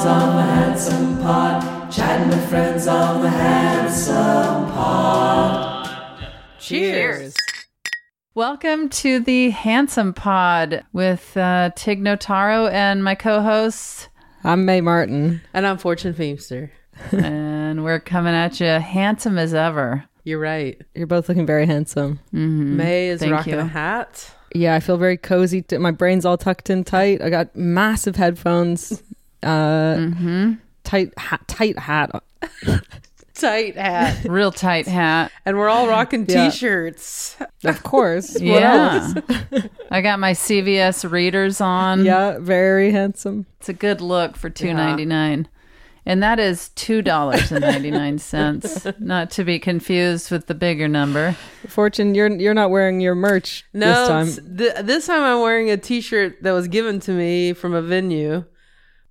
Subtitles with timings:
[0.00, 1.92] friends on the Handsome Pod.
[1.92, 6.32] Chatting with friends on the Handsome Pod.
[6.58, 7.34] Cheers.
[8.34, 14.08] Welcome to the Handsome Pod with uh, Tig Notaro and my co-hosts,
[14.42, 15.42] I'm Mae Martin.
[15.52, 16.70] And I'm Fortune Feimster.
[17.12, 20.04] and we're coming at you handsome as ever.
[20.24, 20.80] You're right.
[20.94, 22.20] You're both looking very handsome.
[22.32, 23.60] Mae is Thank rocking you.
[23.60, 24.30] a hat.
[24.54, 25.60] Yeah, I feel very cozy.
[25.60, 27.20] T- My brain's all tucked in tight.
[27.20, 29.02] I got massive headphones.
[29.42, 30.52] Uh, Mm-hmm.
[30.84, 32.10] tight hat, tight hat.
[33.34, 34.24] Tight hat.
[34.24, 35.32] Real tight hat.
[35.46, 36.50] and we're all rocking Yeah.
[36.50, 37.36] t-shirts.
[37.64, 38.34] Of course.
[38.34, 39.12] What yeah.
[39.52, 39.64] else?
[39.90, 42.04] I got my CVS readers on.
[42.04, 43.46] Yeah, very handsome.
[43.58, 45.48] It's a good look for two ninety nine.
[46.06, 48.86] And that is two dollars and ninety nine cents.
[48.98, 51.36] Not to be confused with the bigger number.
[51.68, 53.86] Fortune, you're you're not wearing your merch No,
[54.24, 54.56] this time.
[54.56, 58.44] th- this time I'm wearing a t-shirt that was given to me from a venue.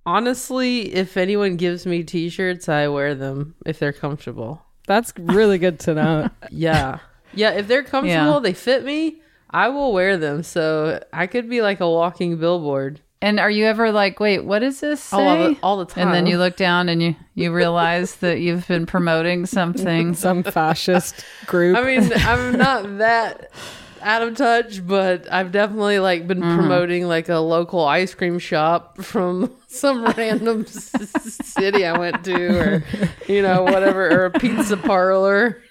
[0.06, 4.62] Honestly, if anyone gives me t-shirts, I wear them if they're comfortable.
[4.86, 6.30] That's really good to know.
[6.50, 6.98] Yeah.
[7.34, 8.40] yeah, if they're comfortable, Yeah.
[8.40, 10.42] they fit me, I will wear them.
[10.42, 13.00] So I could be like a walking billboard.
[13.22, 15.16] And are you ever like, wait, what does this say?
[15.16, 18.66] All the- all the And then you look down and you you realize that you've
[18.66, 20.14] been promoting something.
[20.26, 21.76] Some fascist group.
[21.76, 23.50] I mean, I'm not that
[24.02, 26.56] out of touch, but I've definitely like been Mm-hmm.
[26.58, 30.90] promoting like a local ice cream shop from some random s-
[31.44, 32.84] city I went to, or
[33.28, 35.62] you know, whatever, or a pizza parlor.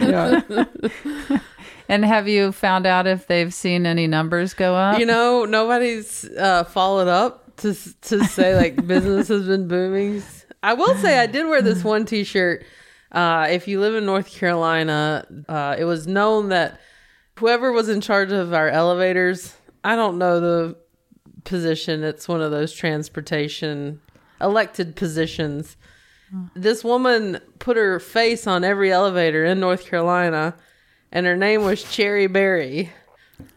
[0.00, 0.40] yeah.
[1.88, 4.98] And have you found out if they've seen any numbers go up?
[4.98, 10.22] You know, nobody's uh, followed up to to say like business has been booming.
[10.62, 12.64] I will say I did wear this one T-shirt.
[13.12, 16.80] Uh, if you live in North Carolina, uh, it was known that
[17.38, 19.54] whoever was in charge of our elevators,
[19.84, 20.76] I don't know the
[21.44, 22.02] position.
[22.04, 24.00] It's one of those transportation
[24.40, 25.76] elected positions.
[26.54, 30.54] This woman put her face on every elevator in North Carolina,
[31.12, 32.90] and her name was Cherry Berry.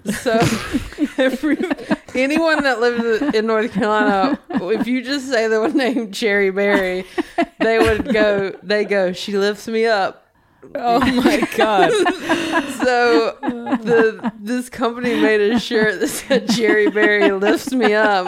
[0.06, 0.34] So,
[1.18, 1.58] every,
[2.14, 7.06] anyone that lives in North Carolina, if you just say the name Cherry Berry,
[7.60, 8.52] they would go.
[8.62, 9.14] They go.
[9.14, 10.29] She lifts me up.
[10.76, 11.92] Oh my god.
[12.80, 18.28] So the this company made a shirt that said Cherry Berry lifts me up,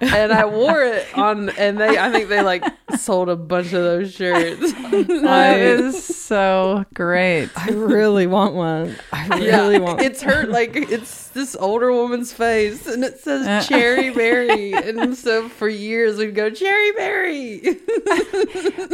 [0.00, 1.48] and I wore it on.
[1.50, 2.64] And they, I think they like
[2.98, 4.72] sold a bunch of those shirts.
[4.72, 7.48] that is so great.
[7.56, 8.96] I really want one.
[9.12, 10.00] I really Yeah, want.
[10.02, 13.62] it's her like it's this older woman's face, and it says uh.
[13.62, 14.72] Cherry Berry.
[14.72, 17.62] And so for years we'd go Cherry Berry.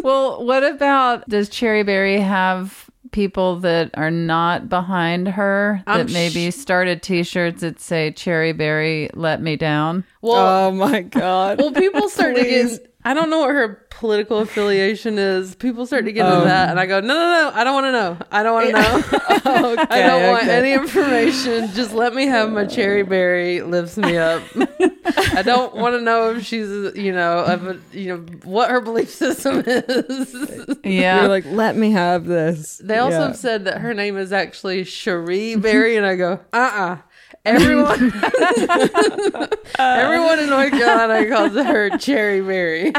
[0.02, 2.75] Well, what about does Cherry Berry have
[3.16, 8.52] people that are not behind her that I'm sh- maybe started t-shirts that say Cherry
[8.52, 10.04] Berry let me down?
[10.20, 11.58] well, oh my god.
[11.58, 12.78] well, people started to Please.
[12.78, 12.92] get.
[13.08, 15.54] I don't know what her political affiliation is.
[15.54, 17.86] People start to get into that, and I go, no, no, no, I don't want
[17.86, 18.18] to know.
[18.32, 18.72] I don't want to
[19.52, 19.72] know.
[19.72, 21.68] okay, I don't want any information.
[21.72, 24.42] Just let me have my cherry berry lifts me up.
[25.34, 28.80] I don't want to know if she's, you know, of a, you know what her
[28.80, 30.76] belief system is.
[30.84, 31.20] Yeah.
[31.20, 32.78] You're like, let me have this.
[32.82, 33.26] They also Yeah.
[33.28, 36.96] have said that her name is actually Cherie Berry, and I go, uh uh
[37.46, 38.12] Everyone,
[39.78, 42.86] everyone in North Carolina calls her Cherry Berry.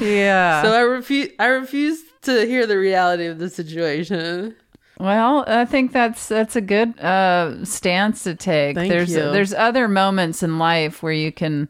[0.00, 0.62] yeah.
[0.62, 1.30] So I refuse.
[1.38, 4.54] I refuse to hear the reality of the situation.
[4.98, 8.76] Well, I think that's that's a good uh, stance to take.
[8.76, 9.16] Thank there's you.
[9.16, 11.68] there's other moments in life where you can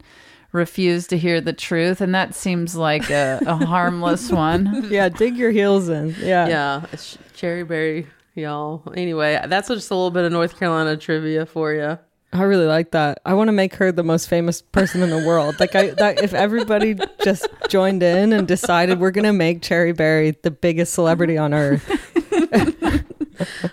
[0.52, 4.88] refuse to hear the truth, and that seems like a, a harmless one.
[4.91, 6.14] Yeah, dig your heels in.
[6.20, 6.46] Yeah.
[6.46, 8.83] Yeah, it's Cherry Berry, y'all.
[8.97, 11.99] Anyway, that's just a little bit of North Carolina trivia for you.
[12.33, 13.21] I really like that.
[13.25, 15.61] I want to make her the most famous person in the world.
[15.61, 19.93] Like I that if everybody just joined in and decided we're going to make Cherry
[19.93, 21.89] Berry the biggest celebrity on earth.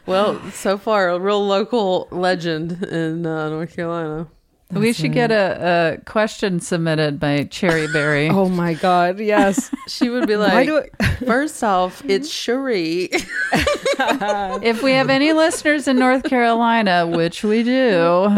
[0.05, 4.27] Well, so far, a real local legend in uh, North Carolina.
[4.73, 8.29] We should get a, a question submitted by Cherry Berry.
[8.41, 9.69] Oh my god, yes.
[9.87, 12.31] She would be like, do I, first off, it's hmm?
[12.31, 13.09] Cherie.
[14.63, 18.35] If we have any listeners in North Carolina, which we do,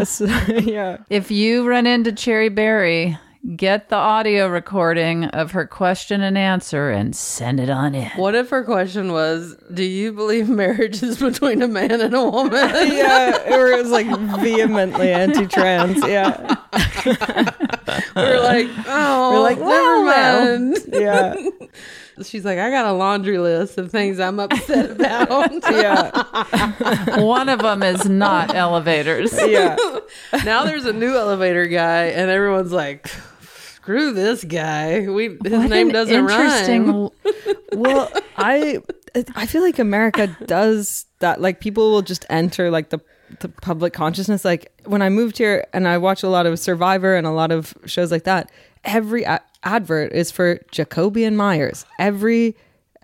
[0.48, 0.98] yeah.
[1.08, 3.18] if you run into Cherry Berry,
[3.56, 8.08] get the audio recording of her question and answer and send it on in.
[8.16, 12.24] what if her question was, Do you believe marriage is between a man and a
[12.24, 12.52] woman?
[12.94, 14.06] Yeah, or it was like
[14.40, 15.98] vehemently anti-trans.
[16.06, 16.56] Yeah,
[18.16, 20.78] We're like, Oh, We're like, never well, well." mind.
[20.92, 21.34] yeah,
[22.22, 25.52] She's like, I got a laundry list of things I'm upset about.
[25.70, 29.32] yeah, One of them is not elevators.
[29.46, 29.76] yeah.
[30.44, 33.10] now there's a new elevator guy, and everyone's like,
[33.84, 35.06] screw this guy.
[35.08, 36.40] We his What name doesn't run.
[36.40, 37.10] interesting rhyme.
[37.72, 38.80] Well, I
[39.36, 41.40] I feel like America does that.
[41.40, 43.00] Like people will just enter like the
[43.40, 44.44] the public consciousness.
[44.44, 47.52] Like when I moved here and I watch a lot of Survivor and a lot
[47.52, 48.50] of shows like that.
[48.84, 51.86] Every a- advert is for Jacoby and Meyers.
[51.98, 52.54] Every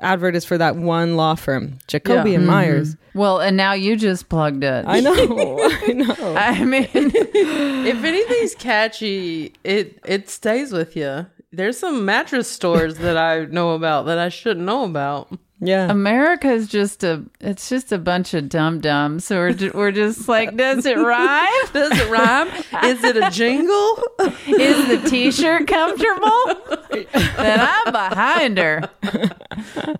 [0.02, 2.36] advert is for that one law firm, Jacoby Yeah.
[2.36, 2.52] and mm-hmm.
[2.52, 2.96] Meyers.
[3.14, 4.84] Well, and now you just plugged it.
[4.86, 5.14] I know,
[5.82, 6.34] I know.
[6.36, 11.26] I mean, If anything's catchy, it it stays with you.
[11.52, 15.32] There's some mattress stores that I know about that I shouldn't know about.
[15.62, 19.26] Yeah, America is just a it's just a bunch of dum dums.
[19.26, 21.46] So we're, ju- we're just like, does it rhyme?
[21.72, 22.48] Does it rhyme?
[22.84, 24.02] Is it a jingle?
[24.46, 27.10] Is the t shirt comfortable?
[27.36, 28.88] then I'm behind her.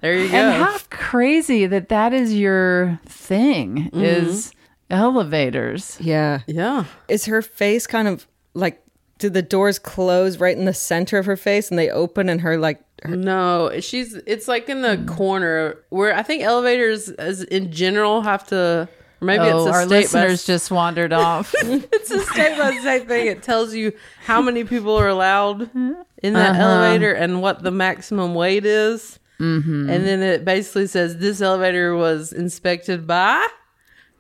[0.00, 0.36] There you go.
[0.36, 4.02] And how crazy that that is your thing mm-hmm.
[4.02, 4.52] is
[4.88, 5.98] elevators.
[6.00, 6.40] yeah.
[6.46, 6.84] yeah.
[7.08, 8.82] Is her face kind of like?
[9.18, 12.40] Did the doors close right in the center of her face and they open and
[12.40, 17.72] her like No, she's it's like in the corner where I think elevators as in
[17.72, 18.88] general have to
[19.20, 21.54] or maybe oh, it's a our state listeners by, just wandered off.
[21.62, 23.26] it's a state by state thing.
[23.26, 23.92] It tells you
[24.24, 26.62] how many people are allowed in that Uh-huh.
[26.62, 29.18] elevator and what the maximum weight is.
[29.38, 29.88] Mm-hmm.
[29.90, 33.46] And then it basically says this elevator was inspected by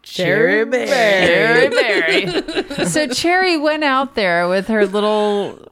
[0.02, 0.86] Cherry Berry.
[0.88, 2.84] Cherry Berry.
[2.86, 5.70] so Cherry went out there with her little,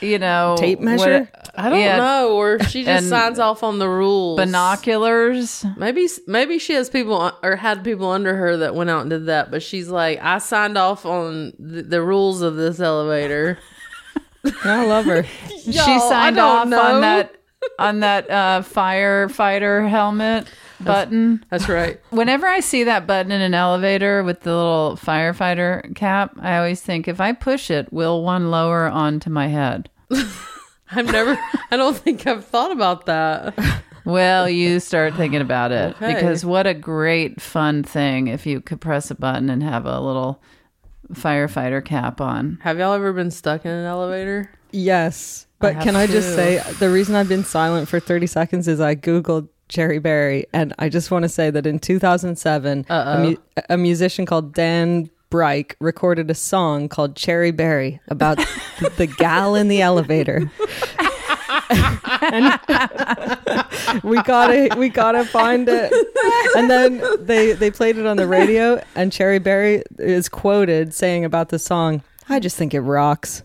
[0.00, 1.28] you know, Tape what- measure?
[1.54, 1.96] I don't Yeah.
[1.96, 4.36] know, or she just signs off on the rules.
[4.38, 5.64] binoculars.
[5.76, 9.26] Maybe maybe she has people or had people under her that went out and did
[9.26, 13.58] that, but she's like, I signed off on the, the rules of this elevator.
[14.64, 15.24] I love her.
[15.64, 16.80] she signed off know.
[16.80, 17.34] on that
[17.78, 20.46] on that uh, firefighter helmet
[20.80, 21.44] button.
[21.50, 22.00] That's right.
[22.10, 26.80] Whenever I see that button in an elevator with the little firefighter cap, I always
[26.80, 29.90] think if I push it, will one lower onto my head?
[30.90, 31.38] I've never.
[31.70, 33.54] I don't think I've thought about that.
[34.04, 36.14] Well, you start thinking about it Okay.
[36.14, 40.00] because what a great fun thing if you could press a button and have a
[40.00, 40.40] little
[41.12, 42.58] firefighter cap on.
[42.62, 44.50] Have y'all ever been stuck in an elevator?
[44.70, 45.46] Yes.
[45.58, 46.34] But have can I just too.
[46.36, 50.46] say the reason I've been silent for 30 seconds is I Googled Cherry Berry.
[50.52, 53.36] And I just want to say that in 2007, a, mu-
[53.68, 59.54] a musician called Dan Breik recorded a song called Cherry Berry about the, the gal
[59.54, 60.50] in the elevator.
[61.70, 62.58] And
[64.02, 65.92] we gotta we gotta find it
[66.56, 71.24] and then they they played it on the radio and cherry berry is quoted saying
[71.24, 73.42] about the song i just think it rocks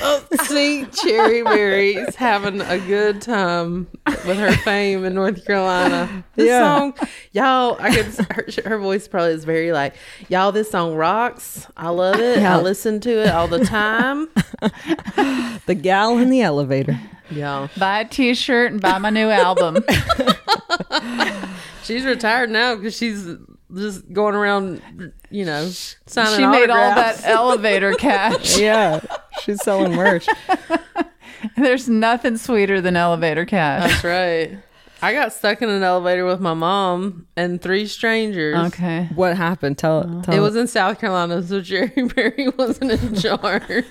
[0.00, 3.86] Oh, see, Cherry Berry's having a good time
[4.26, 6.24] with her fame in North Carolina.
[6.34, 6.60] This Yeah.
[6.78, 6.94] song,
[7.32, 8.06] y'all, I could.
[8.30, 9.94] Her, her voice probably is very like,
[10.28, 10.52] y'all.
[10.52, 11.66] This song rocks.
[11.76, 12.40] I love it.
[12.40, 12.58] Yeah.
[12.58, 14.28] I listen to it all the time.
[15.66, 16.98] the gal in the elevator
[17.30, 19.84] Yeah, Buy a t shirt and buy my new album.
[21.82, 23.26] she's retired now because she's
[23.74, 24.82] just going around,
[25.30, 25.68] you know,
[26.06, 26.36] signing.
[26.36, 28.58] she made all that elevator cash.
[28.58, 29.00] yeah
[29.42, 30.26] she's selling merch
[31.56, 33.90] There's nothing sweeter than elevator cash.
[33.90, 34.58] That's right.
[35.00, 38.56] I got stuck in an elevator with my mom and three strangers.
[38.72, 39.08] Okay.
[39.14, 40.22] what happened tell, uh-huh.
[40.22, 43.84] tell It was in South Carolina, so Cherry Berry wasn't in charge.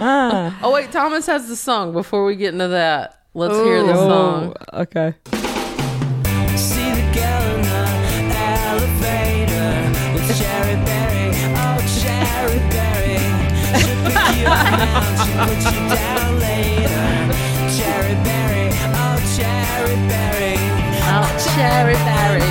[0.00, 1.92] oh wait, Thomas has the song.
[1.92, 4.54] Before we get into that, let's hear the oh, song.
[4.72, 5.14] oh okay
[14.86, 17.06] pick she'll put you down later.
[17.76, 18.68] Cherry Berry.
[18.94, 20.56] Oh, Cherry Berry.
[21.06, 22.50] Oh, Cherry Berry.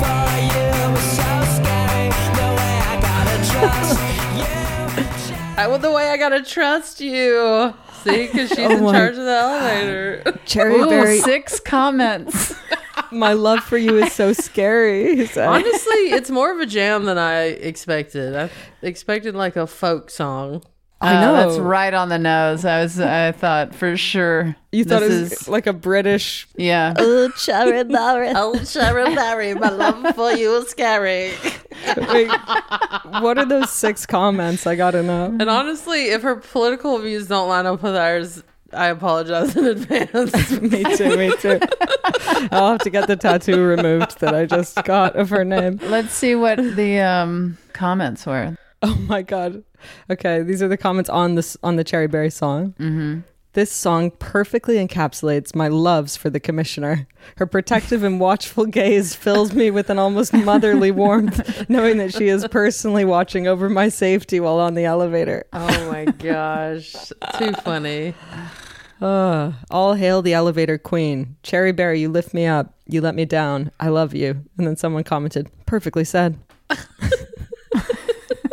[0.00, 2.08] For you was so scary.
[2.38, 4.00] The way I gotta trust
[4.36, 5.78] you.
[5.78, 7.74] The way I gotta trust you.
[8.02, 10.38] See, because she's oh in my- charge of the elevator.
[10.46, 11.18] Cherry Ooh, berry.
[11.20, 12.54] six comments.
[13.12, 15.16] My love for you is so scary.
[15.16, 15.46] he said.
[15.48, 18.36] Honestly, it's more of a jam than I expected.
[18.36, 18.50] I
[18.82, 20.62] expected like a folk song.
[21.00, 21.32] I Oh, know.
[21.36, 22.64] that's right on the nose.
[22.64, 22.98] I was.
[22.98, 24.56] I thought for sure.
[24.72, 26.48] You thought this it was is like a British.
[26.56, 26.92] yeah.
[26.98, 28.32] Oh, cherry berry.
[28.34, 31.30] Oh, Sharon Barry, my love for you is scary.
[31.96, 32.28] Wait,
[33.20, 34.66] what are those six comments?
[34.66, 35.26] I gotta know.
[35.26, 40.50] And honestly, if her political views don't line up with ours, I apologize in advance.
[40.60, 41.16] me too.
[41.16, 41.60] Me too.
[42.50, 45.78] I'll have to get the tattoo removed that I just got of her name.
[45.84, 48.56] Let's see what the um, comments were.
[48.82, 49.62] Oh my god.
[50.10, 52.74] Okay, these are the comments on this on the Cherry Berry song.
[52.78, 53.20] Mm-hmm.
[53.54, 57.08] This song perfectly encapsulates my loves for the commissioner.
[57.38, 62.28] Her protective and watchful gaze fills me with an almost motherly warmth, knowing that she
[62.28, 65.44] is personally watching over my safety while on the elevator.
[65.52, 66.94] oh my gosh.
[67.38, 68.14] Too funny.
[69.00, 71.36] Uh, all hail the elevator queen.
[71.42, 72.74] Cherry Berry, you lift me up.
[72.86, 73.70] You let me down.
[73.80, 74.44] I love you.
[74.56, 76.38] And then someone commented, perfectly said.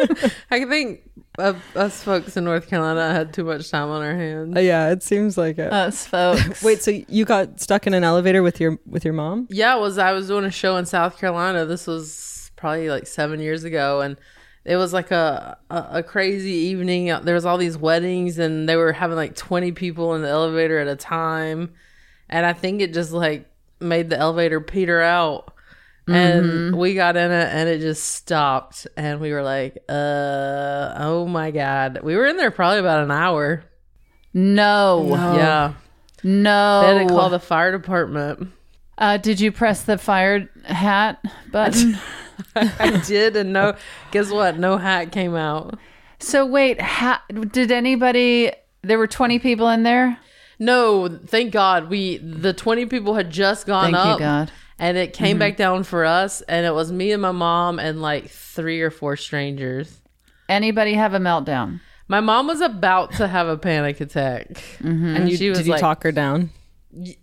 [0.52, 4.56] I think uh, us folks in North Carolina had too much time on our hands.
[4.56, 5.72] Uh, yeah, it seems like it.
[5.72, 6.64] Us folks.
[6.64, 9.48] Wait, so you got stuck in an elevator with your with your mom?
[9.50, 11.66] Yeah, it was I was doing a show in South Carolina.
[11.66, 14.18] This was probably like seven years ago, and
[14.64, 17.08] it was like a, a a crazy evening.
[17.24, 20.80] There was all these weddings, and they were having like twenty people in the elevator
[20.80, 21.74] at a time,
[22.30, 25.54] and I think it just like made the elevator peter out.
[26.08, 31.26] And we got in it and it just stopped and we were like, uh oh
[31.28, 32.02] my god.
[32.04, 33.64] We were in there probably about an hour.
[34.34, 35.74] no, Yeah.
[36.24, 36.82] no.
[36.82, 38.50] They had to call the fire department.
[38.98, 41.98] uh, did you press the fire hat button?
[42.56, 43.76] I did, and no,
[44.12, 44.58] guess what?
[44.60, 45.80] No hat came out.
[46.20, 48.52] so wait, ha- did anybody?
[48.84, 50.18] There were twenty people in there.
[50.60, 51.90] No, thank God.
[51.90, 54.04] We the twenty people had just gone up.
[54.04, 54.52] Thank up, you, God.
[54.80, 58.02] And it came back down for us, and it was me and my mom and
[58.02, 60.02] like three or four strangers.
[60.50, 61.80] Anybody have a meltdown?
[62.08, 65.72] My mom was about to have a panic attack, and You, she was did you
[65.74, 66.52] like, talk her down?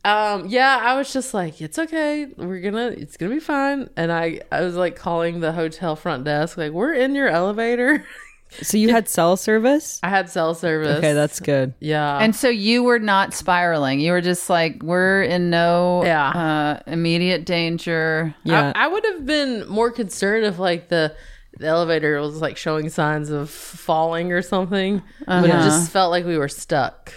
[0.05, 2.27] Um, yeah, I was just like, it's okay.
[2.37, 3.89] We're gonna, it's gonna be fine.
[3.97, 8.05] And I, I was like calling the hotel front desk, like, we're in your elevator.
[8.61, 9.99] So you had cell service?
[10.03, 10.99] I had cell service.
[10.99, 11.75] Okay, that's good.
[11.81, 12.19] yeah.
[12.19, 14.01] And so you were not spiraling.
[14.01, 16.29] You were just like, we're in no Yeah.
[16.29, 18.35] uh, immediate danger.
[18.45, 18.73] Yeah.
[18.75, 21.15] I, I would have been more concerned if like the
[21.59, 25.65] the elevator was like showing signs of falling or something, but it Uh-huh.
[25.65, 27.13] just felt like we were stuck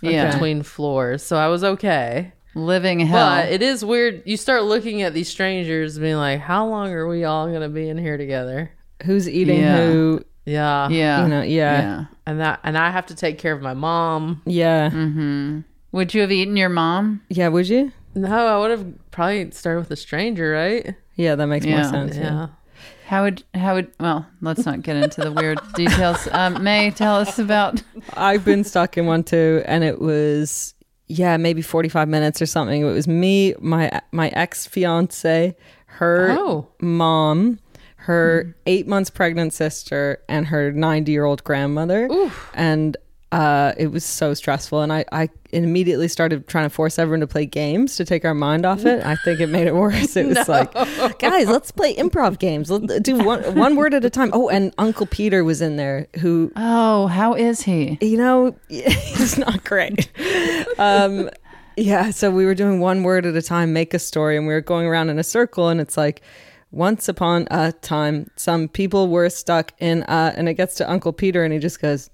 [0.00, 0.32] Yeah.
[0.32, 1.22] between floors.
[1.22, 2.32] So I was okay.
[2.54, 3.26] Living hell.
[3.28, 4.22] But it is weird.
[4.24, 7.88] You start looking at these strangers, being like, "How long are we all gonna be
[7.88, 8.70] in here together?"
[9.04, 9.76] Who's eating Yeah.
[9.76, 10.22] who?
[10.46, 11.22] Yeah, yeah.
[11.22, 11.80] You know, yeah.
[11.80, 12.04] yeah.
[12.26, 14.42] and that and I have to take care of my mom.
[14.46, 14.90] Yeah.
[14.90, 15.60] Mm-hmm.
[15.92, 17.22] Would you have eaten your mom?
[17.28, 17.92] Yeah, would you?
[18.14, 20.94] No, I would have probably started with a stranger, right?
[21.16, 22.16] Yeah, that makes more sense.
[22.16, 22.22] Yeah.
[22.22, 22.46] Yeah.
[23.06, 26.28] How would how would well, let's not get into the weird details.
[26.32, 27.82] Um, Mae, tell us about
[28.14, 30.74] I've been stuck in one too, and it was
[31.08, 32.82] yeah, maybe forty five minutes or something.
[32.82, 35.54] It was me, my my ex fiance,
[35.86, 36.68] her Oh.
[36.80, 37.60] mom,
[38.06, 42.08] her eight months pregnant sister, and her ninety year old grandmother,
[42.54, 42.96] and.
[43.32, 47.26] Uh, it was so stressful, and I, I immediately started trying to force everyone to
[47.26, 49.04] play games to take our mind off it.
[49.04, 50.16] I think it made it worse.
[50.16, 50.72] It was like,
[51.18, 52.70] guys, let's play improv games.
[52.70, 54.30] Let's do one one word at a time.
[54.32, 57.98] Oh, and Uncle Peter was in there, who Oh, how is he?
[58.00, 60.08] you know, it's not great.
[60.78, 61.28] um,
[61.76, 64.54] yeah, so we were doing one word at a time, make a story, and we
[64.54, 66.22] were going around in a circle, and it's like,
[66.76, 71.12] once upon a time, some people were stuck in, uh, and it gets to Uncle
[71.12, 72.10] Peter, and he just goes,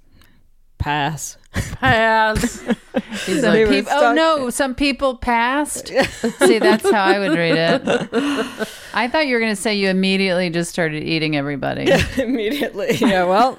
[0.79, 1.37] pass.
[1.53, 2.61] Pass.
[3.27, 5.89] He's like, Peop- oh no, some people passed.
[5.89, 7.83] See, that's how I would read it.
[8.95, 11.91] I thought you were going to say you immediately just started eating everybody.
[12.17, 12.97] Immediately.
[13.01, 13.59] Yeah, well,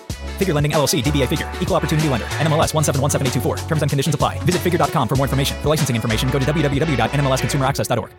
[0.41, 3.67] Figure Lending LLC, DBA Figure, Equal Opportunity Lender, NMLS 1717824.
[3.67, 4.39] Terms and conditions apply.
[4.39, 5.55] Visit figure.com for more information.
[5.61, 8.11] For licensing information, go to www.nmlsconsumeraccess.org.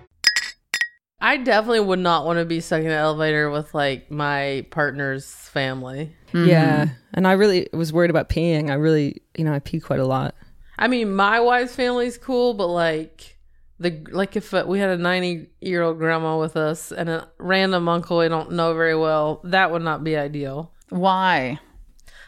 [1.20, 5.32] I definitely would not want to be stuck in an elevator with like my partner's
[5.32, 6.14] family.
[6.32, 6.90] Yeah.
[7.12, 8.70] And I really was worried about peeing.
[8.70, 10.36] I really, you know, I pee quite a lot.
[10.78, 13.36] I mean, my wife's family's cool, but like
[13.80, 17.28] the like if uh, we had a 90 year old grandma with us and a
[17.38, 20.72] random uncle we don't know very well, that would not be ideal.
[20.88, 21.58] Why?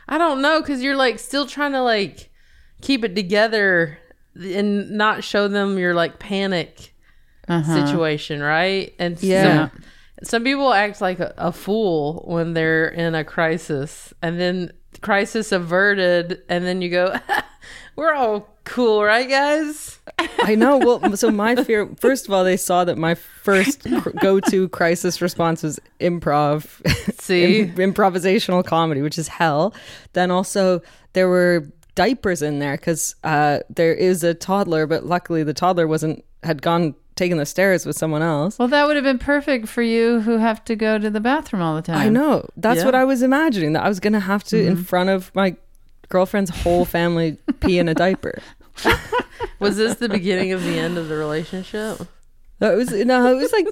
[0.09, 2.31] I don't know because you're like still trying to like
[2.81, 3.99] keep it together
[4.37, 6.95] and not show them your like panic
[7.49, 7.87] uh-huh.
[7.87, 8.95] situation, right?
[8.99, 9.69] And Yeah.
[9.71, 9.83] some,
[10.23, 15.53] some people act like a, a fool when they're in a crisis, and then crisis
[15.53, 17.15] averted, and then you go,
[17.97, 19.99] "We're all cool, right, guys?"
[20.43, 20.77] I know.
[20.79, 24.69] Well, so my fear, first of all, they saw that my first cr- go to
[24.69, 26.67] crisis response was improv.
[27.21, 27.61] See?
[27.61, 29.75] Im- improvisational comedy, which is hell.
[30.13, 30.83] Then also,
[31.15, 35.87] there were diapers in there because uh, there is a toddler, but luckily the toddler
[35.87, 38.59] wasn't, had gone, taken the stairs with someone else.
[38.59, 41.63] Well, that would have been perfect for you who have to go to the bathroom
[41.63, 41.97] all the time.
[41.99, 42.49] I know.
[42.57, 42.87] That's Yeah.
[42.87, 45.55] what I was imagining, that I was going to have to, in front of my
[46.15, 48.39] girlfriend's whole family, pee in a diaper.
[49.59, 51.99] Was this the beginning of the end of the relationship?
[52.61, 53.67] That was no, it was like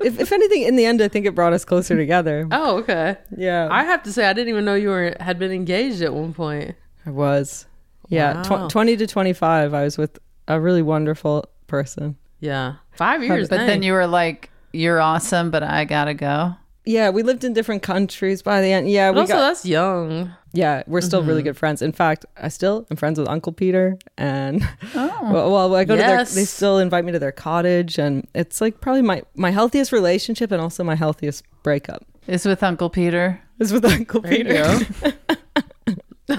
[0.00, 2.46] if, if anything, in the end, I think it brought us closer together.
[2.52, 3.16] Oh, okay.
[3.36, 6.12] Yeah, I have to say, I didn't even know you were had been engaged at
[6.12, 6.74] one point.
[7.06, 7.64] I was.
[8.10, 8.66] Yeah, Wow.
[8.68, 9.72] tw- twenty to twenty five.
[9.72, 12.16] I was with a really wonderful person.
[12.40, 13.48] Yeah, five years.
[13.48, 13.66] But dang.
[13.66, 16.54] then you were like, "You're awesome, but I gotta go."
[16.88, 18.90] Yeah, we lived in different countries by the end.
[18.90, 19.40] Yeah, But we also, got.
[19.40, 20.32] that's young.
[20.54, 21.48] Yeah, we're still really Mm-hmm.
[21.48, 21.82] good friends.
[21.82, 26.00] In fact, I still am friends with Uncle Peter, and well, well, I go to
[26.02, 26.20] their.
[26.20, 26.24] Oh.
[26.24, 30.50] They still invite me to their cottage, and it's like probably my my healthiest relationship,
[30.50, 33.38] and also my healthiest breakup Is with Uncle Peter.
[33.58, 34.54] is with Uncle There Peter.
[34.54, 36.38] go.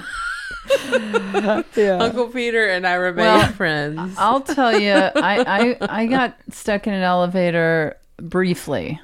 [1.76, 1.98] yeah.
[2.00, 4.14] Uncle Peter and I remain Well, friends.
[4.18, 9.00] I'll tell you, I, I I got stuck in an elevator briefly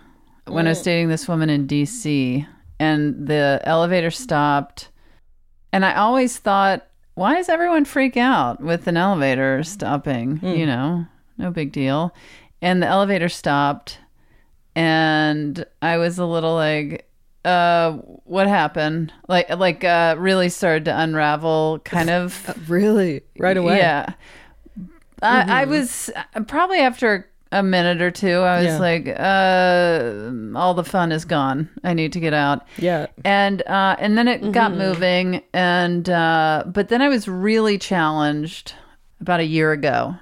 [0.46, 2.46] when I was dating this woman in DC,
[2.78, 4.90] and the elevator stopped,
[5.72, 10.40] and I always thought, why does everyone freak out with an elevator stopping?
[10.42, 11.06] You know,
[11.38, 12.14] no big deal.
[12.62, 13.98] And the elevator stopped,
[14.74, 17.09] and I was a little like,
[17.44, 17.92] uh,
[18.24, 19.12] what happened?
[19.28, 22.54] Like, like, uh, really started to unravel, kind of.
[22.68, 23.78] really, right away.
[23.78, 24.14] Yeah.
[25.22, 28.78] I, I was uh, probably after a minute or two, I was Yeah.
[28.78, 31.68] like, uh, all the fun is gone.
[31.85, 32.66] I need to get out.
[32.76, 33.06] Yeah.
[33.24, 38.74] And uh, and then it got moving, and uh, but then I was really challenged
[39.20, 40.16] about a year ago.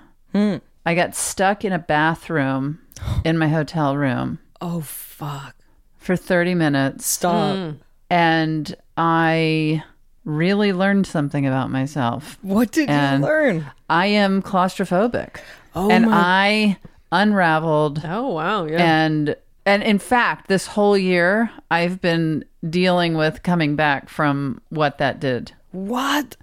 [0.87, 2.81] I got stuck in a bathroom
[3.25, 5.55] in my hotel room Oh fuck!
[5.97, 7.77] for thirty minutes, Stop.
[8.11, 9.83] and I
[10.25, 12.39] really learned something about myself.
[12.43, 13.67] What did And- you learn?
[13.89, 15.37] I am claustrophobic.
[15.77, 16.77] Oh and my- I
[17.15, 18.83] unraveled oh wow, yeah.
[18.83, 24.99] and and in fact this whole year I've been dealing with coming back from what
[24.99, 25.53] that did.
[25.71, 26.37] What?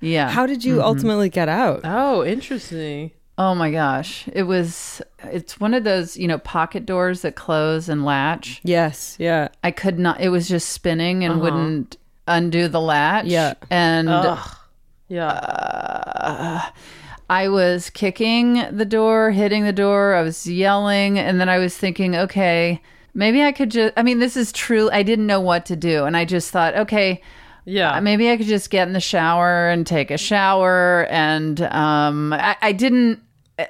[0.00, 0.30] Yeah.
[0.30, 0.84] How did you mm-hmm.
[0.84, 1.80] ultimately get out?
[1.84, 3.12] oh, interesting.
[3.38, 4.28] oh my gosh.
[4.32, 8.60] It was it's one of those, you know, pocket doors that close and latch.
[8.64, 9.16] Yes.
[9.18, 9.48] Yeah.
[9.62, 11.42] I could not it was just spinning and uh-huh.
[11.42, 13.26] wouldn't undo the latch.
[13.26, 13.54] Yeah.
[13.70, 14.08] And
[15.08, 15.28] Yeah.
[15.28, 16.70] Uh,
[17.28, 21.76] I was kicking the door, hitting the door, I was yelling, and then I was
[21.76, 22.82] thinking, okay,
[23.14, 24.90] maybe I could just I mean, this is true.
[24.90, 26.04] I didn't know what to do.
[26.04, 27.22] And I just thought, okay,
[27.64, 27.94] yeah.
[27.94, 31.06] uh, maybe I could just get in the shower and take a shower.
[31.10, 33.20] And um, I, I didn't,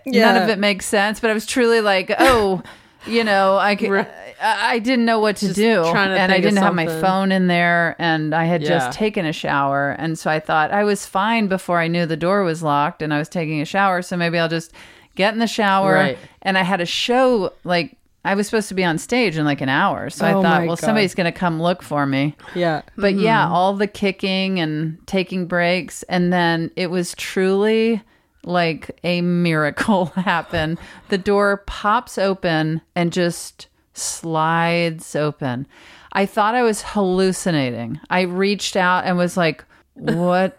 [0.06, 2.62] none of it makes sense, but I was truly like, oh,
[3.06, 5.82] you know, I, could, I, I didn't know what to Just do.
[5.82, 7.96] to and I didn't have my phone in there.
[7.98, 8.68] And I had Yeah.
[8.68, 9.90] just taken a shower.
[9.98, 13.12] And so I thought I was fine before I knew the door was locked and
[13.12, 14.02] I was taking a shower.
[14.02, 14.72] So maybe I'll just
[15.16, 15.94] get in the shower.
[15.94, 16.18] Right.
[16.42, 19.60] And I had a show like, I was supposed to be on stage in like
[19.60, 20.08] an hour.
[20.08, 20.78] So I Oh thought, well, God.
[20.78, 22.34] somebody's going to come look for me.
[22.54, 22.80] Yeah.
[22.96, 23.24] But mm-hmm.
[23.24, 26.04] yeah, all the kicking and taking breaks.
[26.04, 28.00] And then it was truly
[28.44, 30.78] like a miracle happen.
[31.08, 35.66] The door pops open and just slides open.
[36.12, 38.00] I thought I was hallucinating.
[38.10, 40.58] I reached out and was like, what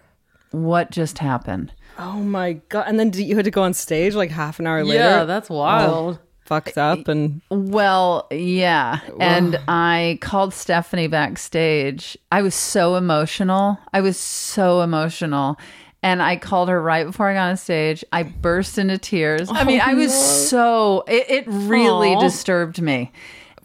[0.52, 1.74] what just happened?
[1.98, 2.86] Oh my god!
[2.88, 5.04] And then you had to go on stage like half an hour later.
[5.04, 6.20] yeah, that's oh, wild.
[6.42, 9.00] fucked up and Well, yeah.
[9.20, 12.18] And I called Stephanie backstage.
[12.32, 13.78] I was so emotional.
[13.94, 15.58] I was so emotional.
[16.06, 18.04] And I called her right before I got on stage.
[18.14, 19.50] I burst into tears.
[19.52, 22.20] I mean, I was so, it, it really Aw.
[22.22, 23.12] disturbed me.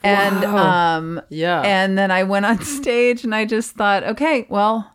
[0.02, 1.60] And, um, Yeah.
[1.60, 4.90] And then I went on stage and I just thought, okay, well,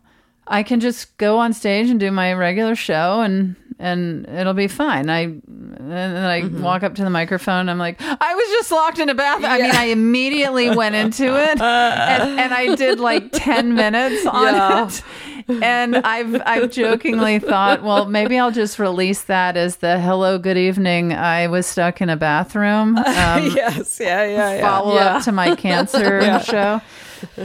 [0.48, 4.68] I can just go on stage and do my regular show and and it'll be
[4.68, 5.10] fine.
[5.10, 6.62] I and then I Mm-hmm.
[6.62, 7.68] walk up to the microphone.
[7.68, 9.50] I'm like, I was just locked in a bathroom.
[9.52, 14.54] I mean, I immediately went into it, and, and I did like ten minutes on
[14.54, 14.86] Yeah.
[14.88, 15.02] it.
[15.48, 20.56] And I've I've jokingly thought, well, maybe I'll just release that as the hello, good
[20.58, 21.12] evening.
[21.12, 22.96] I was stuck in a bathroom.
[23.06, 24.60] Um, yes, yeah, yeah, yeah.
[24.60, 25.16] follow Yeah.
[25.16, 26.80] up to my cancer show.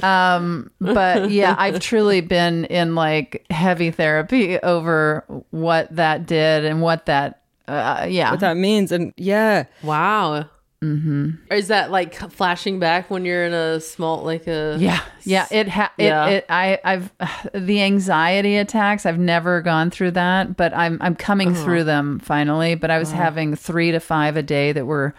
[0.06, 6.82] Um, but yeah, I've truly been in like heavy therapy over what that did and
[6.82, 8.32] what that, uh, yeah.
[8.32, 8.92] what that means.
[8.92, 10.50] And yeah, Wow.
[10.84, 11.54] Mm-hmm.
[11.54, 15.68] Is that like flashing back when you're in a small, like a yeah, yeah, it
[15.68, 16.26] ha- it, Yeah.
[16.28, 17.12] it I I've
[17.54, 19.06] the anxiety attacks.
[19.06, 22.74] I've never gone through that, but I'm I'm coming through them finally.
[22.74, 25.14] But I was having three to five a day that were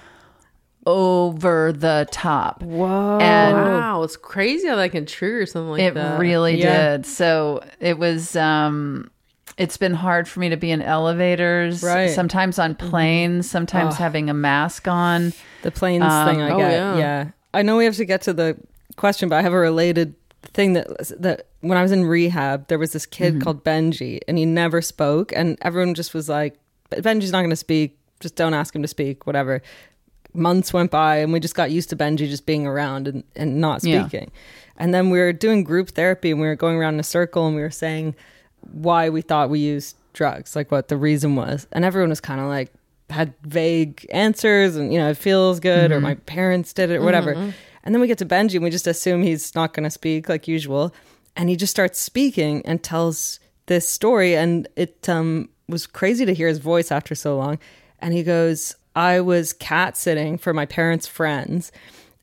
[0.84, 2.60] over the top.
[2.62, 3.18] Whoa!
[3.20, 6.18] And Wow, it's crazy how that can trigger something like it that.
[6.18, 6.96] really Yeah.
[6.96, 9.10] did so it was um
[9.58, 12.10] it's been hard for me to be in elevators Right.
[12.10, 12.88] sometimes on mm-hmm.
[12.88, 16.72] planes sometimes having a mask on the planes um, thing I oh, get.
[16.72, 16.96] yeah.
[16.96, 17.30] yeah.
[17.54, 18.56] I know we have to get to the
[18.96, 20.86] question, but I have a related thing that
[21.18, 23.42] that when I was in rehab, there was this kid mm-hmm.
[23.42, 26.58] called Benji, and he never spoke, and everyone just was like,
[26.90, 27.98] "Benji's not going to speak.
[28.20, 29.26] Just don't ask him to speak.
[29.26, 29.62] Whatever."
[30.34, 33.60] Months went by, and we just got used to Benji just being around and, and
[33.60, 34.00] not Yeah.
[34.08, 34.32] speaking.
[34.78, 37.46] And then we were doing group therapy, and we were going around in a circle,
[37.46, 38.14] and we were saying
[38.70, 41.66] why we thought we used drugs, like what the reason was.
[41.72, 42.72] And everyone was kind of like,
[43.10, 46.04] had vague answers and, you know, it feels good or mm-hmm.
[46.04, 47.34] my parents did it or whatever.
[47.34, 47.50] Mm-hmm.
[47.84, 50.28] And then we get to Benji and we just assume he's not going to speak
[50.28, 50.94] like usual.
[51.36, 54.34] And he just starts speaking and tells this story.
[54.36, 57.58] And it um, was crazy to hear his voice after so long.
[57.98, 61.72] And he goes, I was cat sitting for my parents' friends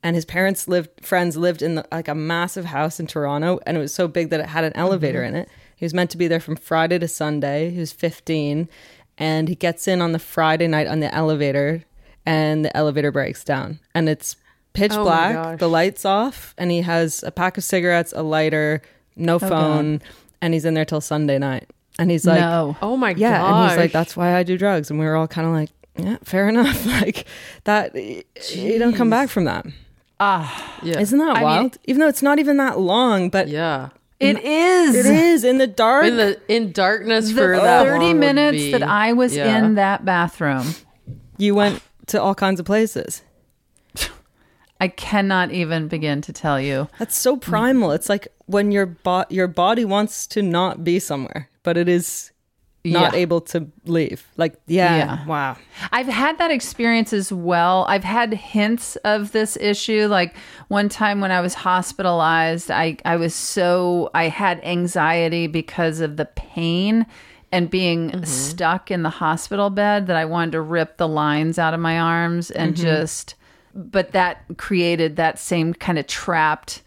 [0.03, 3.75] and his parents lived friends lived in the, like a massive house in Toronto and
[3.75, 5.35] it was so big that it had an elevator mm-hmm.
[5.35, 5.49] in it.
[5.79, 7.69] He was meant to be there from Friday to Sunday.
[7.69, 8.67] He was 15
[9.17, 11.85] and he gets in on the Friday night on the elevator
[12.25, 14.35] and the elevator breaks down and it's
[14.73, 18.81] pitch Oh black, the lights off and he has a pack of cigarettes, a lighter,
[19.15, 20.01] no phone
[20.41, 21.69] and he's in there till Sunday night.
[21.97, 23.61] And he's like no Oh my god!" yeah, gosh.
[23.61, 25.69] and he's like, "That's why I do drugs," and we were all kind of like,
[25.97, 27.25] "Yeah, fair enough." like
[27.63, 29.65] that, you don't come back from that.
[30.19, 30.99] Ah, yeah.
[30.99, 31.77] Isn't that I mean- wild?
[31.85, 33.89] Even though it's not even that long, but yeah.
[34.19, 36.05] It is it is in the dark.
[36.05, 39.35] In the in darkness the for that 30 long would minutes be- that i was
[39.35, 39.57] yeah.
[39.57, 40.75] in that bathroom
[41.37, 43.21] you went to all kinds of places.
[44.81, 47.91] i cannot even begin to tell you That's so primal.
[47.91, 52.31] It's like when your bo- your body wants to not be somewhere, but it is
[52.85, 53.19] not Yeah.
[53.19, 54.25] able to leave.
[54.37, 55.25] Like, yeah, Yeah.
[55.25, 55.57] wow.
[55.91, 57.85] I've had that experience as well.
[57.89, 60.07] I've had hints of this issue.
[60.07, 60.35] Like
[60.69, 66.15] one time when I was hospitalized, I, I was so, I had anxiety because of
[66.15, 67.05] the pain
[67.51, 68.23] and being mm-hmm.
[68.23, 71.99] stuck in the hospital bed that I wanted to rip the lines out of my
[71.99, 72.83] arms and mm-hmm.
[72.83, 73.35] just,
[73.75, 76.81] but that created that same kind of trapped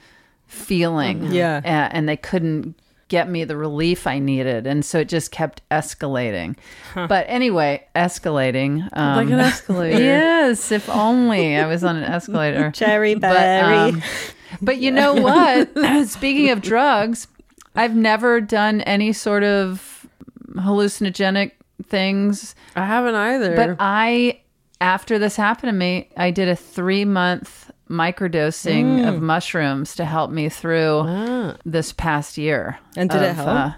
[0.47, 1.33] feeling.
[1.33, 1.61] Yeah.
[1.65, 2.77] A- and they couldn't
[3.13, 4.67] get me the relief I needed.
[4.67, 6.57] And so it just kept escalating.
[6.95, 8.89] But anyway, escalating.
[8.97, 10.01] Um, like an escalator.
[10.01, 12.71] Yes, if only I was on an escalator.
[12.75, 14.03] Cherry But, um,
[14.63, 16.09] but you know what?
[16.09, 17.29] Speaking of drugs,
[17.77, 20.07] I've never done any sort of
[20.55, 21.53] hallucinogenic
[21.87, 22.55] things.
[22.75, 23.55] I haven't either.
[23.55, 24.41] But I,
[24.81, 29.21] after this happened to me, I did a three month microdosing of mm.
[29.21, 31.57] mushrooms to help me through ah.
[31.65, 32.79] this past year.
[32.97, 33.49] And did it help?
[33.49, 33.73] uh,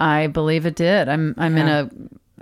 [0.00, 1.08] I believe it did.
[1.08, 1.90] I'm I'm in a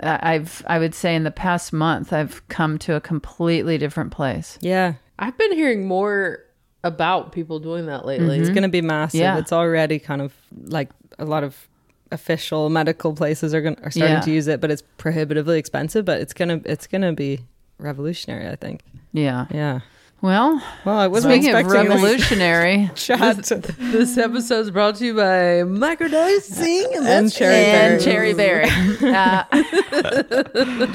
[0.03, 4.59] I've I would say in the past month I've come to a completely different place.
[4.61, 4.95] yeah.
[5.17, 6.41] I've been hearing more
[6.83, 8.31] about people doing that lately.
[8.31, 8.43] Mm-hmm.
[8.43, 9.21] It's going to be massive.
[9.21, 9.39] Yeah.
[9.39, 11.69] It's already kind of like a lot of
[12.11, 14.21] official medical places are going are starting Yeah.
[14.21, 16.05] to use it, but it's prohibitively expensive.
[16.05, 17.41] But it's gonna it's gonna be
[17.79, 18.49] revolutionary.
[18.49, 18.83] I think.
[19.13, 19.47] Yeah.
[19.51, 19.81] Yeah.
[20.25, 23.37] Well, Well, I wasn't speaking of this revolutionary, chat.
[23.79, 28.05] This episode is brought to you by microdosing and cherry and berries.
[28.07, 28.71] cherry berry.
[29.03, 29.45] Uh,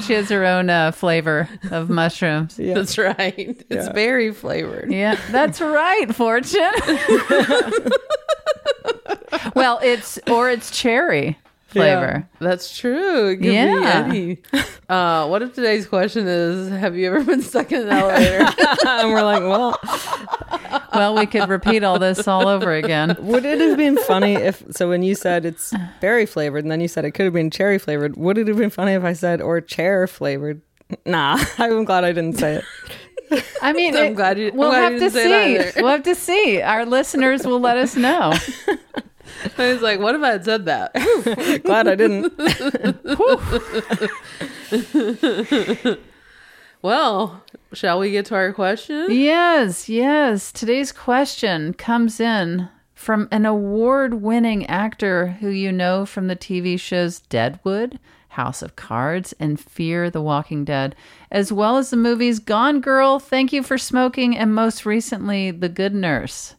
[0.00, 2.58] she has her own uh, flavor of mushrooms.
[2.58, 2.74] Yeah.
[2.74, 3.64] That's right.
[3.70, 3.92] It's Yeah.
[3.92, 4.90] berry flavored.
[4.90, 6.58] Yeah, that's right, Fortune.
[9.54, 11.38] well, it's or it's cherry.
[11.70, 12.28] Flavor.
[12.40, 13.28] That's true.
[13.28, 14.02] It could Yeah.
[14.08, 14.38] be any.
[14.90, 18.44] Uh, what if today's question is Have you ever been stuck in an elevator?
[18.88, 19.78] and we're like, well,
[20.92, 23.14] Well, we could repeat all this all over again.
[23.20, 24.64] would it have been funny if?
[24.72, 27.52] So when you said it's berry flavored, and then you said it could have been
[27.52, 30.60] cherry flavored, would it have been funny if I said or chair flavored?
[31.06, 32.56] Nah, I'm glad I didn't say
[33.30, 33.44] it.
[33.62, 35.80] I mean, I'm glad you- I'm we'll glad have you to didn't say see.
[35.82, 36.60] We'll have to see.
[36.62, 38.32] Our listeners will let us know.
[39.58, 40.92] I was like, What if I had said that?
[41.64, 42.32] Glad I didn't.
[46.82, 49.06] well, shall we get to our question?
[49.10, 50.52] Yes, yes.
[50.52, 56.78] Today's question comes in from an award winning actor who you know from the TV
[56.78, 57.98] shows Deadwood,
[58.28, 60.94] House of Cards, and Fear the Walking Dead,
[61.30, 65.70] as well as the movies Gone Girl, Thank You for Smoking, and most recently, The
[65.70, 66.56] Good Nurse.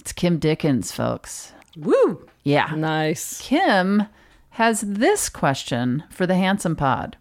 [0.00, 1.52] It's Kim Dickens, folks.
[1.76, 2.26] Woo!
[2.42, 2.72] Yeah.
[2.76, 3.40] Nice.
[3.40, 4.04] Kim
[4.50, 7.16] has this question for the Handsome Pod.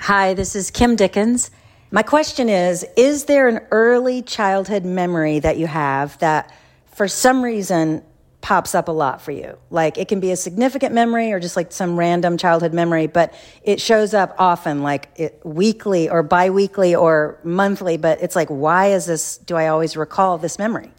[0.00, 1.50] Hi, this is Kim Dickens.
[1.90, 6.52] My question is Is there an early childhood memory that you have that
[6.86, 8.04] for some reason
[8.42, 9.58] pops up a lot for you?
[9.70, 13.34] Like it can be a significant memory or just like some random childhood memory, but
[13.62, 17.96] it shows up often, like it, weekly or bi weekly or monthly.
[17.96, 19.38] But it's like, why is this?
[19.38, 20.92] Do I always recall this memory?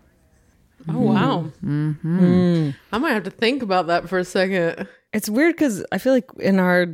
[0.90, 1.52] Oh, wow.
[1.64, 2.72] Mm-hmm.
[2.92, 4.88] I might have to think about that for a second.
[5.14, 6.88] It's weird because I feel like in our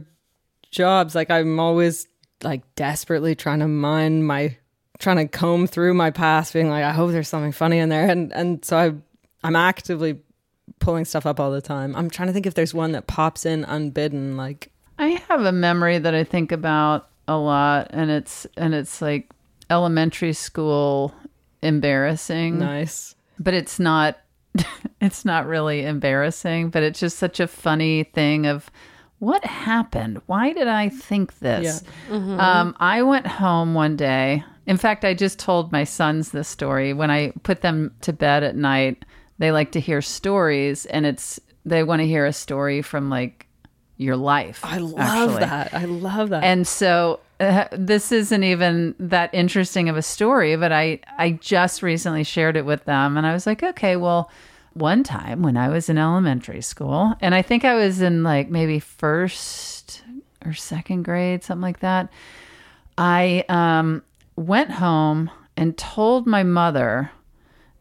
[0.72, 2.08] jobs, like I'm always
[2.44, 4.58] like desperately trying to mine my,
[5.00, 8.10] trying to comb through my past, being like, I hope there's something funny in there,
[8.10, 8.94] and and so I,
[9.44, 10.20] I'm actively
[10.80, 11.96] pulling stuff up all the time.
[11.96, 15.52] I'm trying to think if there's one that pops in unbidden, like I have a
[15.52, 19.30] memory that I think about a lot and it's and it's like
[19.70, 21.14] elementary school
[21.62, 22.60] embarrassing.
[22.60, 23.16] nice.
[23.40, 24.18] But it's not
[25.02, 28.70] it's not really embarrassing, but it's just such a funny thing of
[29.20, 30.22] what happened?
[30.28, 31.82] Why did I think this?
[32.40, 34.44] Um, I went home one day.
[34.68, 36.94] In fact, I just told my sons this story.
[36.94, 39.06] When I put them to bed at night,
[39.40, 43.48] they like to hear stories, and it's they want to hear a story from like
[43.98, 44.62] your life.
[44.64, 45.40] I love actually.
[45.40, 45.74] that.
[45.74, 46.44] I love that.
[46.44, 51.84] And so uh, this isn't even that interesting of a story, but I I just
[51.84, 54.32] recently shared it with them and I was like, "Okay, well,
[54.74, 58.50] one time when I was in elementary school, and I think I was in like
[58.50, 60.04] maybe first
[60.46, 62.10] or second grade, something like that.
[62.98, 64.04] I um
[64.36, 67.12] went home and told my mother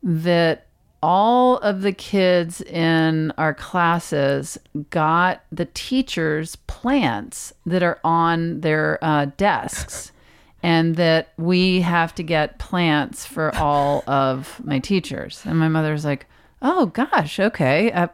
[0.02, 0.65] that
[1.06, 4.58] all of the kids in our classes
[4.90, 10.10] got the teachers' plants that are on their uh, desks,
[10.64, 15.42] and that we have to get plants for all of my teachers.
[15.44, 16.26] And my mother's like,
[16.60, 18.08] "Oh gosh, okay." Uh,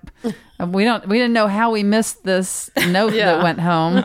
[0.67, 1.09] we don't.
[1.09, 3.37] We didn't know how we missed this note Yeah.
[3.37, 4.05] that went home,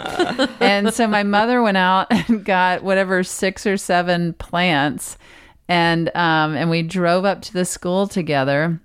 [0.61, 5.17] and so my mother went out and got whatever six or seven plants
[5.69, 8.79] and um and we drove up to the school together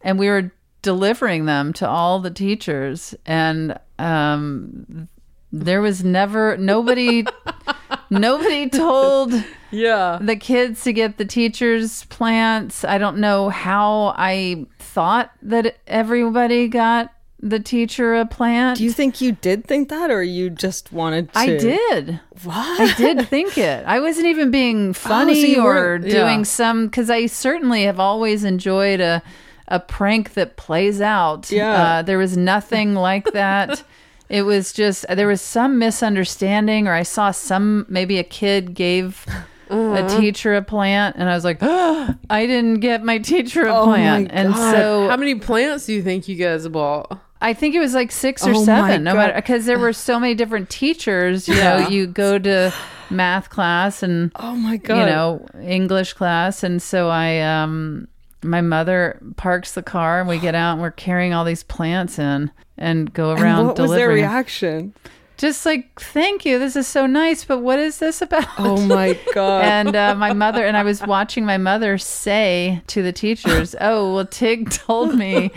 [0.00, 0.50] and we were
[0.82, 5.08] delivering them to all the teachers and um
[5.52, 7.24] there was never nobody
[8.10, 9.32] nobody told
[9.70, 10.18] Yeah.
[10.20, 16.66] the kids to get the teachers plants i don't know how i thought that everybody
[16.68, 17.13] got
[17.46, 21.30] the teacher a plant Do you think you did think that, or you just wanted
[21.34, 21.38] to?
[21.38, 22.18] I did.
[22.42, 22.80] What?
[22.80, 23.84] I did think it.
[23.86, 26.42] I wasn't even being funny Oh, so or weren't- doing yeah.
[26.44, 29.22] some because I certainly have always enjoyed a
[29.68, 31.50] a prank that plays out.
[31.50, 31.72] Yeah.
[31.98, 33.82] Uh, there was nothing like that.
[34.30, 39.26] It was just there was some misunderstanding, or I saw some maybe a kid gave.
[39.70, 43.86] A teacher a plant, and I was like, I didn't get my teacher a Oh
[43.86, 47.18] my plant, and so How many plants do you think you guys bought?
[47.40, 49.04] I think it was like six or Oh seven.
[49.04, 51.48] No matter because there were so many different teachers.
[51.48, 52.72] You know, you go to
[53.10, 54.98] math class and Oh my god!
[54.98, 58.08] you know English class, and so I um
[58.42, 62.18] my mother parks the car and we get out and we're carrying all these plants
[62.18, 64.94] in and go And around what was their reaction?
[65.36, 66.60] Just like, thank you.
[66.60, 68.46] This is so nice, but what is this about?
[68.56, 69.64] Oh my god!
[69.64, 74.14] and uh, my mother and I was watching my mother say to the teachers, "Oh,
[74.14, 75.50] well, Tig told me,"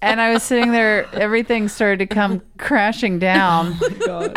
[0.00, 1.08] and I was sitting there.
[1.14, 4.32] Everything started to come crashing down, oh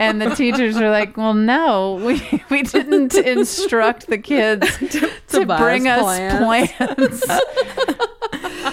[0.00, 4.76] and the teachers were like, "Well, no, we we didn't instruct the kids
[5.28, 7.24] to, buy bring us us plants."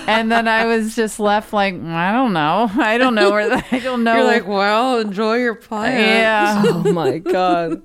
[0.08, 3.63] and then I was just left like, I don't know, I don't know where the,
[3.71, 4.15] I don't know.
[4.15, 5.99] You're like, well, enjoy your plants.
[5.99, 6.63] yeah.
[6.67, 7.82] oh my god!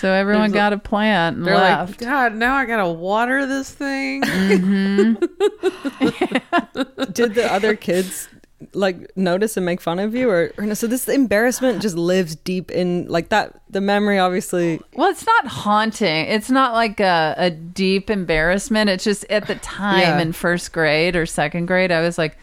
[0.00, 2.00] So everyone There's a- got a plant and They're left.
[2.00, 4.22] like, God, now I gotta water this thing.
[4.22, 5.14] Mm-hmm.
[7.12, 8.28] Did the other kids
[8.72, 10.74] like notice and make fun of you, or, or no?
[10.74, 13.60] So this embarrassment just lives deep in like that.
[13.70, 14.80] The memory, obviously.
[14.94, 16.26] Well, it's not haunting.
[16.26, 18.90] It's not like a, a deep embarrassment.
[18.90, 20.20] It's just at the time Yeah.
[20.20, 22.36] in first grade or second grade, I was like,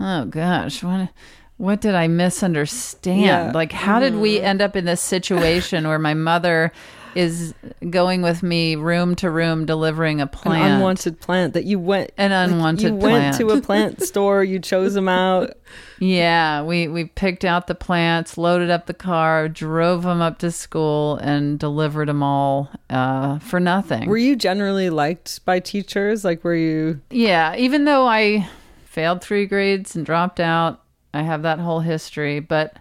[0.00, 1.08] oh gosh, what
[1.56, 3.20] what did I misunderstand?
[3.20, 3.52] Yeah.
[3.54, 6.72] Like, how did we end up in this situation where my mother
[7.14, 7.54] is
[7.90, 10.74] going with me room to room delivering a An plant?
[10.74, 14.58] unwanted plant that you went An like, unwanted you went to a plant store you
[14.58, 15.52] chose them out
[16.00, 20.50] Yeah, we we picked out the plants, loaded up the car, drove them up to
[20.50, 24.08] school, and delivered them all uh, for nothing.
[24.08, 28.48] were you generally liked by teachers like were you Yeah, even though I
[28.86, 30.80] failed three grades and dropped out,
[31.14, 32.76] I have that whole history, but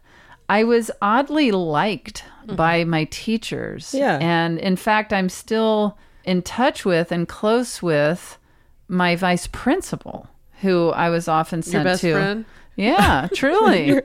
[0.50, 3.94] I was oddly liked by my teachers.
[3.94, 4.18] Yeah.
[4.22, 8.38] And in fact, I'm still in touch with and close with
[8.88, 10.28] my vice principal,
[10.62, 12.14] who I was often Your sent best to.
[12.14, 12.46] friend?
[12.76, 14.02] Yeah, truly.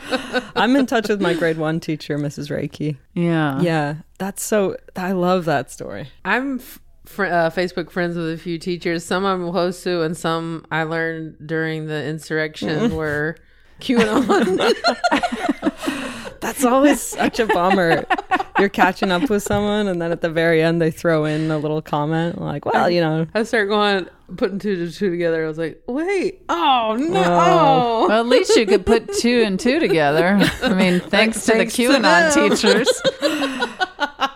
[0.56, 3.60] i'm in touch with my grade one teacher mrs reiki yeah.
[3.60, 8.38] yeah that's so i love that story I'm f- fr- uh, Facebook friends with a
[8.38, 9.04] few teachers.
[9.04, 13.36] Some I'm close to, and some I learned during the insurrection were
[13.80, 14.74] QAnon.
[16.40, 18.04] That's always such a bummer.
[18.58, 21.58] You're catching up with someone, and then at the very end, they throw in a
[21.58, 23.26] little comment like, well, you know.
[23.34, 25.44] I start going, putting two to two together.
[25.44, 28.06] I was like, wait, oh no.
[28.08, 30.38] Well, at least you could put two and two together.
[30.62, 33.02] I mean, thanks to the Thanks to QAnon teachers.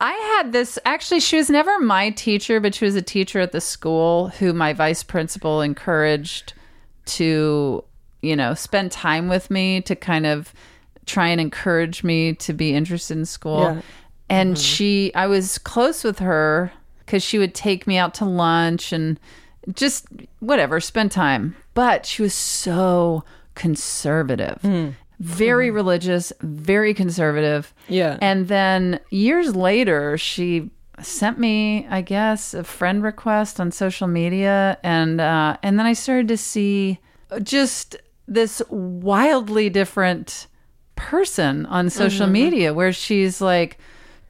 [0.00, 3.52] I had this actually, she was never my teacher, but she was a teacher at
[3.52, 6.54] the school who my vice principal encouraged
[7.06, 7.84] to,
[8.22, 10.54] you know, spend time with me to kind of
[11.06, 13.60] try and encourage me to be interested in school.
[13.60, 13.82] Yeah.
[14.30, 14.62] And mm-hmm.
[14.62, 19.20] she, I was close with her because she would take me out to lunch and
[19.74, 20.06] just
[20.38, 21.56] whatever, spend time.
[21.74, 24.94] But she was so conservative, mm.
[25.20, 27.72] Very religious, very conservative.
[27.88, 28.18] Yeah.
[28.20, 34.78] And then years later, she sent me, I guess, a friend request on social media,
[34.82, 36.98] and uh, and then I started to see
[37.42, 40.46] just this wildly different
[40.96, 42.32] person on social Mhm.
[42.32, 43.78] media, where she's like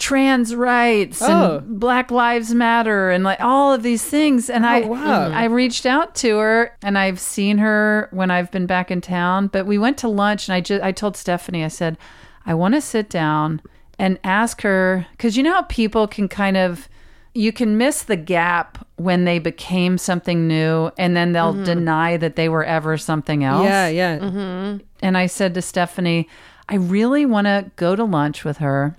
[0.01, 1.59] trans rights Oh.
[1.59, 4.51] and Black Lives Matter and like all of these things.
[4.51, 5.31] And I wow.
[5.31, 9.47] I reached out to her and I've seen her when I've been back in town.
[9.47, 11.97] But we went to lunch and I just I told Stephanie, I said,
[12.45, 13.61] I want to sit down
[13.99, 16.89] and ask her because you know how people can kind of
[17.33, 21.65] you can miss the gap when they became something new and then they'll Mhm.
[21.65, 23.65] deny that they were ever something else.
[23.67, 24.19] Yeah, yeah.
[24.19, 24.79] Mm-hmm.
[25.01, 26.27] And I said to Stephanie,
[26.69, 28.97] I really want to go to lunch with her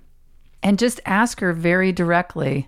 [0.63, 2.67] and just ask her very directly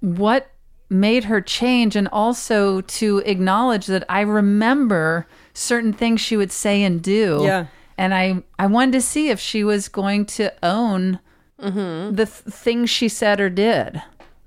[0.00, 0.50] what
[0.90, 6.82] made her change and also to acknowledge that I remember certain things she would say
[6.82, 7.40] and do.
[7.42, 7.66] Yeah.
[7.96, 11.18] And I, I wanted to see if she was going to own
[11.60, 12.14] mm-hmm.
[12.14, 14.00] the th- things she said or did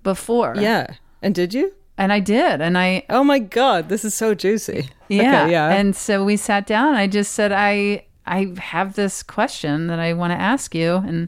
[0.04, 0.56] before.
[0.58, 0.96] Yeah.
[1.22, 1.74] And did you?
[1.98, 2.62] And I did.
[2.62, 4.90] And I, Oh my God, this is so juicy.
[5.10, 5.44] yeah.
[5.44, 5.70] Okay, yeah.
[5.70, 10.00] And so we sat down and I just said, I I have this question that
[10.00, 11.28] I want to ask you and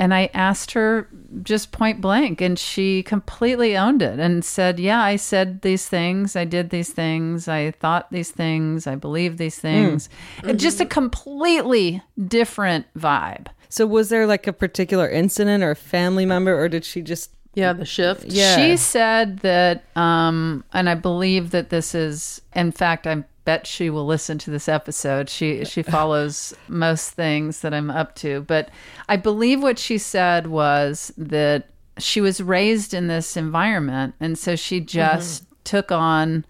[0.00, 1.08] and I asked her
[1.42, 6.34] just point blank and she completely owned it and said, Yeah, I said these things,
[6.34, 10.08] I did these things, I thought these things, I believe these things.
[10.42, 13.48] And Just a completely different vibe.
[13.68, 17.32] so was there like a particular incident or a family member, or did she just
[17.52, 18.24] Yeah, the shift.
[18.24, 18.56] Yeah.
[18.56, 23.90] She said that, um, and I believe that this is, in fact, I bet she
[23.90, 25.28] will listen to this episode.
[25.28, 28.70] She she follows most things that I'm up to, but
[29.08, 34.54] I believe what she said was that she was raised in this environment, and so
[34.54, 36.44] she just took on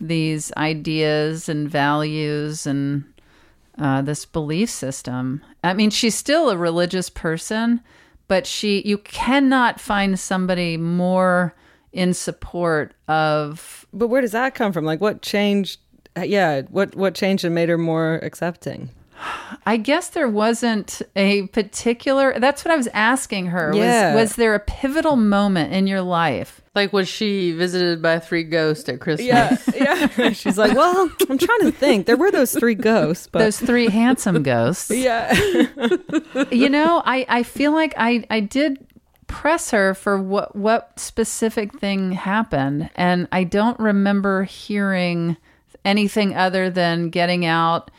[0.00, 3.04] these ideas and values and
[3.78, 5.42] uh, this belief system.
[5.62, 7.82] I mean, she's still a religious person,
[8.26, 11.54] but she you cannot find somebody more
[11.92, 14.86] in support of But where does that come from?
[14.86, 15.80] Like, what changed?
[16.18, 18.90] Uh, Yeah, what what changed and made her more accepting?
[19.66, 22.38] I guess there wasn't a particular.
[22.38, 23.72] That's what I was asking her.
[23.74, 24.14] Yeah.
[24.14, 26.60] Was, was there a pivotal moment in your life?
[26.74, 29.26] Like was she visited by three ghosts at Christmas?
[29.26, 30.30] Yeah, yeah.
[30.32, 32.06] She's like, well, I'm trying to think.
[32.06, 34.90] There were those three ghosts, but Those three handsome ghosts.
[34.94, 35.32] yeah.
[36.52, 38.86] you know, I, I feel like I, I did
[39.26, 45.36] press her for what what specific thing happened, and I don't remember hearing
[45.88, 47.90] anything other than getting out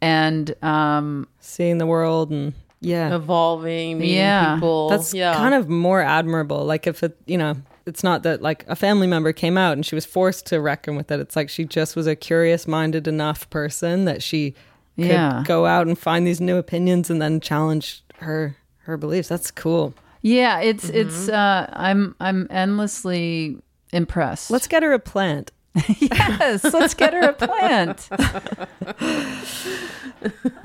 [0.00, 4.54] and um, seeing the world and yeah, evolving, meeting Yeah.
[4.54, 4.90] people.
[4.90, 5.34] That's yeah.
[5.34, 6.64] kind of more admirable.
[6.64, 7.54] Like if it, you know,
[7.86, 10.96] it's not that like a family member came out and she was forced to reckon
[10.96, 11.20] with it.
[11.20, 14.54] It's like she just was a curious-minded enough person that she
[14.96, 15.42] could Yeah.
[15.46, 19.28] go out and find these new opinions and then challenge her her beliefs.
[19.28, 19.94] That's cool.
[20.22, 23.58] Yeah, it's it's uh I'm I'm endlessly
[23.92, 24.50] impressed.
[24.50, 25.52] Let's get her a plant.
[26.00, 28.08] yes, let's get her a plant.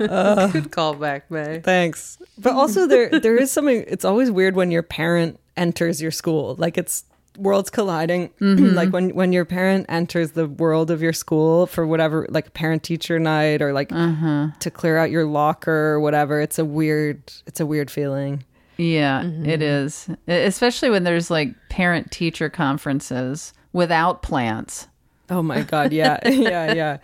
[0.00, 1.60] Uh, Good callback, Mae.
[1.60, 2.18] Thanks.
[2.38, 6.54] But also there there is something it's always weird when your parent enters your school.
[6.58, 7.04] Like it's
[7.38, 8.28] worlds colliding.
[8.40, 8.74] Mhm.
[8.74, 12.82] like when when your parent enters the world of your school for whatever like parent
[12.82, 16.40] teacher night or like to clear out your locker or whatever.
[16.40, 18.44] It's a weird it's a weird feeling.
[18.78, 20.08] Yeah, it is.
[20.26, 24.88] Especially when there's like parent teacher conferences without plants.
[25.32, 26.98] Oh my god, yeah, yeah, yeah.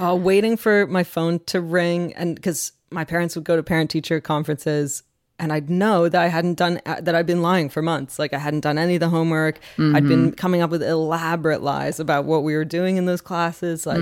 [0.00, 3.90] Uh, waiting for my phone to ring, and because my parents would go to parent
[3.90, 5.02] teacher conferences,
[5.40, 7.14] and I'd know that I hadn't done uh, that.
[7.16, 8.18] I'd been lying for months.
[8.20, 9.58] Like I hadn't done any of the homework.
[9.96, 13.84] I'd been coming up with elaborate lies about what we were doing in those classes.
[13.86, 13.98] Like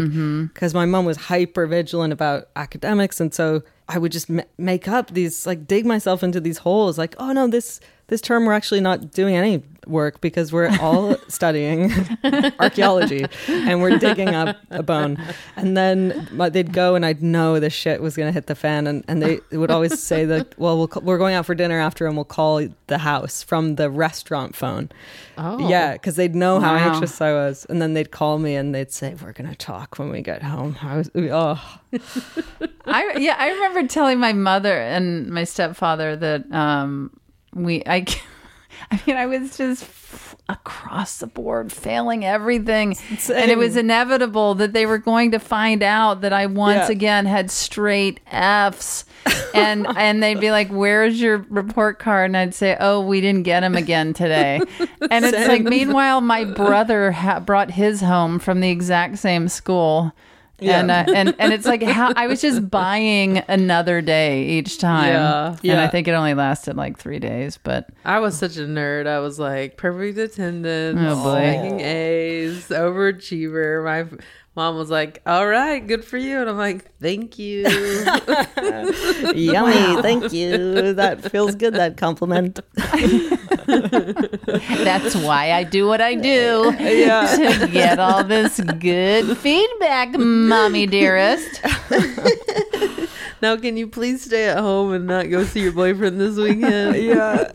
[0.52, 4.86] because my mom was hyper vigilant about academics, and so I would just m- make
[4.88, 6.98] up these like dig myself into these holes.
[6.98, 7.80] Like oh no, this
[8.12, 11.90] this term we're actually not doing any work because we're all studying
[12.58, 15.16] archaeology and we're digging up a bone.
[15.56, 18.86] And then they'd go and I'd know the shit was going to hit the fan.
[18.86, 22.06] And, and they would always say that, well, we'll we're going out for dinner after
[22.06, 24.90] and we'll call the house from the restaurant phone.
[25.38, 25.66] Oh.
[25.66, 26.92] Yeah, because they'd know how Wow.
[26.92, 27.64] anxious I was.
[27.70, 30.42] And then they'd call me and they'd say, we're going to talk when we get
[30.42, 30.76] home.
[30.82, 31.78] I was, oh,
[32.84, 37.10] I yeah, I remember telling my mother and my stepfather that um
[37.54, 38.06] we I
[38.90, 39.88] I mean I was just
[40.48, 42.96] across the board failing everything.
[43.32, 46.92] And it was inevitable that they were going to find out that I once Yeah.
[46.92, 49.04] again had straight Fs.
[49.54, 52.26] And and they'd be like where's your report card?
[52.30, 54.60] And I'd say oh we didn't get him again today.
[55.10, 60.12] And it's like meanwhile my brother ha- brought his home from the exact same school
[60.62, 60.80] Yeah.
[60.80, 65.12] and uh, and and it's like how I was just buying another day each time.
[65.62, 65.72] Yeah.
[65.72, 69.06] and I think it only lasted like three days, but I was such a nerd.
[69.06, 71.40] I was like perfect attendance, Oh, boy.
[71.40, 73.84] making A's, overachiever.
[73.84, 74.18] My
[74.54, 77.62] mom was like, "All right, good for you," and I'm like, "Thank you."
[79.34, 80.02] yummy.
[80.02, 80.92] Thank you.
[80.94, 82.60] That feels good, that compliment.
[84.84, 87.58] that's why I do what I do Yeah.
[87.58, 91.60] to get all this good feedback, mommy dearest.
[93.42, 96.96] now, can you please stay at home and not go see your boyfriend this weekend?
[96.96, 97.50] yeah.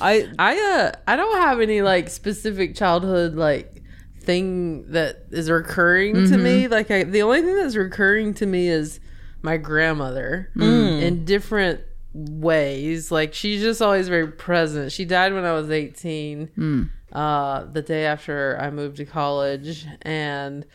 [0.00, 3.83] I, I uh I don't have any like specific childhood like
[4.24, 6.64] thing that is recurring to me.
[6.64, 6.72] Mm-hmm.
[6.72, 9.00] Like I, the only thing that's recurring to me is
[9.42, 11.02] my grandmother mm.
[11.02, 11.80] in different
[12.14, 13.10] ways.
[13.10, 14.92] Like she's just always very present.
[14.92, 16.50] She died when I was 18.
[16.56, 16.90] Mm.
[17.12, 20.66] Uh the day after I moved to college and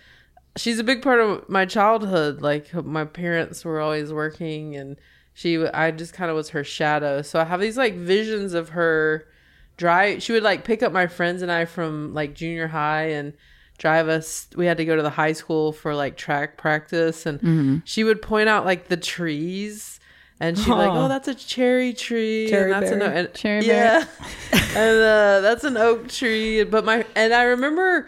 [0.55, 2.41] she's a big part of my childhood.
[2.41, 4.97] Like my parents were always working and
[5.33, 7.21] she I just kind of was her shadow.
[7.21, 9.25] So I have these like visions of her
[9.79, 13.33] drive she would like pick up my friends and I from like junior high and
[13.77, 17.81] drive us we had to go to the high school for like track practice and
[17.85, 19.99] she would point out like the trees
[20.41, 23.19] and she'd be like, "Oh, that's a cherry tree, Cherry and that's an berry.
[23.19, 24.05] and, Cherry yeah,
[24.53, 28.07] and uh, that's an oak tree." But my and I remember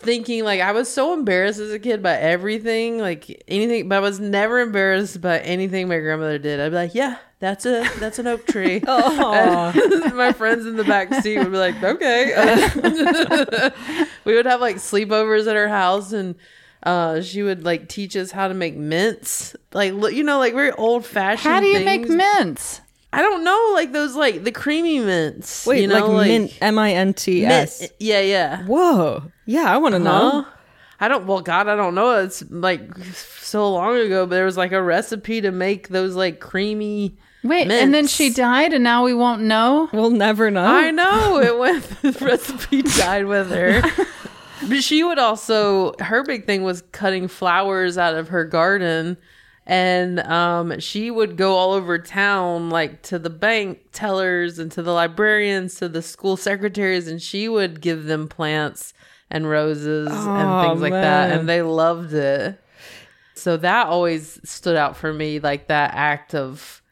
[0.00, 4.00] thinking like I was so embarrassed as a kid by everything, like anything, but I
[4.00, 6.58] was never embarrassed by anything my grandmother did.
[6.60, 11.12] I'd be like, "Yeah, that's a that's an oak tree." My friends in the back
[11.22, 12.32] seat would be like, "Okay."
[14.24, 16.34] we would have like sleepovers at her house, and
[16.82, 20.72] uh, she would like teach us how to make mints, like you know, like very
[20.72, 21.52] old fashioned.
[21.52, 22.80] How do you make mints?
[23.12, 25.66] I don't know, like those like the creamy mints.
[25.66, 27.88] wait, you know, like, mint, M I N T S.
[27.98, 28.64] Yeah, yeah.
[28.64, 29.30] Whoa.
[29.46, 30.42] Yeah, I want to know.
[30.42, 30.44] Huh?
[31.00, 31.26] I don't.
[31.26, 32.22] Well, God, I don't know.
[32.22, 36.40] It's like so long ago, but there was like a recipe to make those like
[36.40, 37.16] creamy.
[37.42, 39.88] Wait, and then she died, and now we won't know.
[39.92, 40.66] We'll never know.
[40.66, 41.84] I know it went.
[42.02, 43.82] The recipe died with her.
[44.68, 49.16] But she would also her big thing was cutting flowers out of her garden
[49.70, 54.82] and um she would go all over town like to the bank tellers and to
[54.82, 58.92] the librarians to the school secretaries and she would give them plants
[59.30, 62.60] and roses Oh, and things like that and they loved it.
[63.34, 66.82] So that always stood out for me like that act of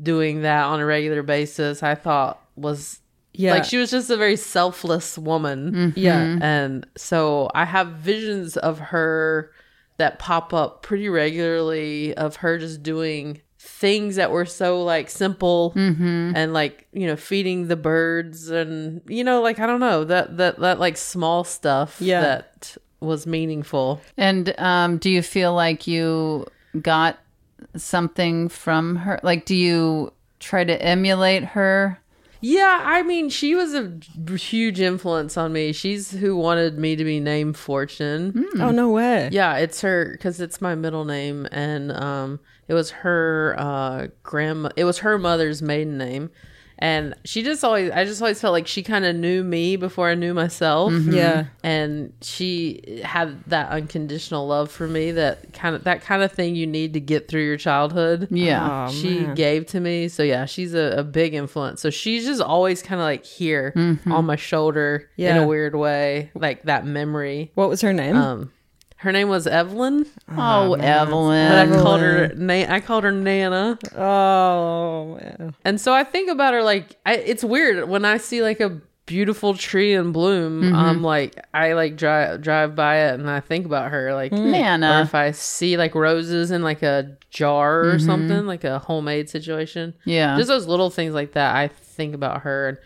[0.00, 3.00] doing that on a regular basis I thought was
[3.32, 3.52] Yeah.
[3.54, 5.94] like she was just a very selfless woman.
[5.96, 6.36] Yeah.
[6.42, 9.50] And so I have visions of her
[9.98, 15.72] that pop up pretty regularly of her just doing things that were so like simple
[15.76, 20.36] and like you know feeding the birds and you know like i don't know that
[20.36, 22.20] that that like small stuff Yeah.
[22.20, 26.46] that was meaningful And um, do you feel like you
[26.80, 27.18] got
[27.76, 29.18] something from her?
[29.22, 31.98] Like, do you try to emulate her?
[32.40, 33.98] Yeah, I mean, she was a
[34.36, 35.72] huge influence on me.
[35.72, 38.46] She's who wanted me to be named Fortune.
[38.60, 39.28] Oh no way.
[39.32, 44.70] Yeah, it's her because it's my middle name, and um, it was her uh grandma.
[44.76, 46.30] It was her mother's maiden name,
[46.78, 47.90] and she just always.
[47.90, 50.92] I just always felt like she kind of knew me before I knew myself.
[50.92, 51.46] Yeah.
[51.62, 55.12] and she had that unconditional love for me.
[55.12, 58.28] That kind of that kind of thing you need to get through your childhood.
[58.30, 58.88] Yeah.
[58.88, 59.34] Oh, she man.
[59.34, 60.08] gave to me.
[60.08, 61.80] So yeah, she's a, a big influence.
[61.80, 63.72] So she's just always kind of like here
[64.06, 67.52] on my shoulder in a weird way, like that memory.
[67.54, 68.16] What was her name?
[68.16, 68.52] Um,
[68.96, 70.06] her name was Evelyn.
[70.30, 71.82] Oh, oh But I Evelyn.
[71.82, 73.78] called her Na- I called her Nana.
[73.96, 75.54] oh man.
[75.64, 78.80] And so I think about her like I, it's weird when I see like a
[79.06, 80.74] beautiful tree in bloom.
[80.74, 84.38] I'm like I like drive drive by it and I think about her like mm.
[84.38, 85.02] Or Nana.
[85.02, 88.06] if I see like roses in like a jar or mm-hmm.
[88.06, 89.94] something like a homemade situation.
[90.04, 90.36] Yeah.
[90.36, 91.54] Just those little things like that.
[91.54, 92.78] I think about her and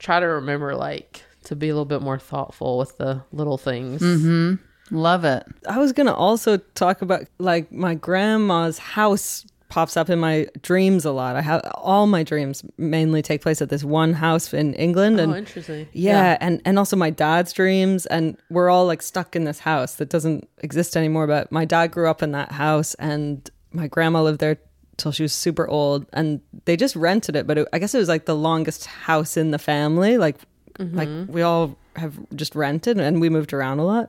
[0.00, 4.02] try to remember like to be a little bit more thoughtful with the little things.
[4.02, 4.54] Mm-hmm.
[4.90, 5.44] Love it.
[5.68, 11.04] I was gonna also talk about like my grandma's house pops up in my dreams
[11.04, 11.36] a lot.
[11.36, 15.34] I have all my dreams mainly take place at this one house in England, Oh,
[15.34, 15.88] interesting.
[15.92, 19.94] yeah, and and also my dad's dreams, and we're all like stuck in this house
[19.94, 21.26] that doesn't exist anymore.
[21.26, 24.58] But my dad grew up in that house, and my grandma lived there
[24.96, 27.46] till she was super old, and they just rented it.
[27.46, 30.18] But it, I guess it was like the longest house in the family.
[30.18, 30.36] Like
[30.78, 31.32] like mm-hmm.
[31.32, 34.08] we all have just rented, and we moved around a lot.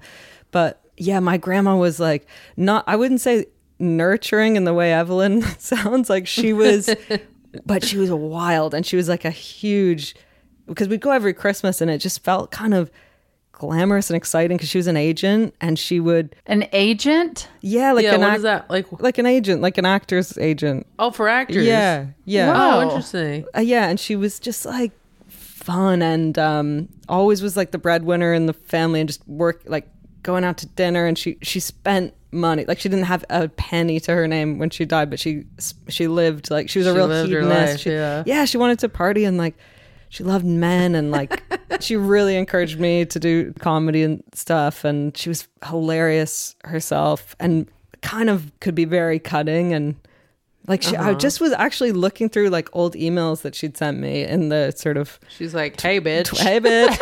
[0.52, 2.28] But yeah, my grandma was like
[2.58, 2.84] not.
[2.88, 3.46] I wouldn't say
[3.80, 6.94] nurturing in the way Evelyn sounds like she was
[7.66, 10.16] but she was wild and she was like a huge
[10.68, 12.92] because we'd go every christmas and it just felt kind of
[13.54, 17.50] glamorous and exciting because she was an agent and she would An agent?
[17.62, 18.70] yeah like yeah, an what act- is that?
[18.70, 21.66] Like like an agent like an actor's agent oh for actors.
[21.66, 22.82] yeah yeah Oh, Wow.
[22.84, 23.46] interesting.
[23.58, 24.92] uh, yeah and she was just like
[25.28, 29.88] fun and um always was like the breadwinner in the family and just work like
[30.24, 34.00] going out to dinner and she she spent money like she didn't have a penny
[34.00, 35.44] to her name when she died but she
[35.90, 38.24] she lived like she was a She real hedonist life, she, yeah.
[38.26, 39.56] yeah she wanted to party and like
[40.10, 41.44] she loved men and like
[41.82, 47.68] she really encouraged me to do comedy and stuff and she was hilarious herself and
[48.02, 49.96] kind of could be very cutting and
[50.68, 51.10] like she, Uh-huh.
[51.10, 54.72] I just was actually looking through like old emails that she'd sent me in the
[54.76, 56.38] sort of She's like, hey, bitch.
[56.38, 56.98] hey bitch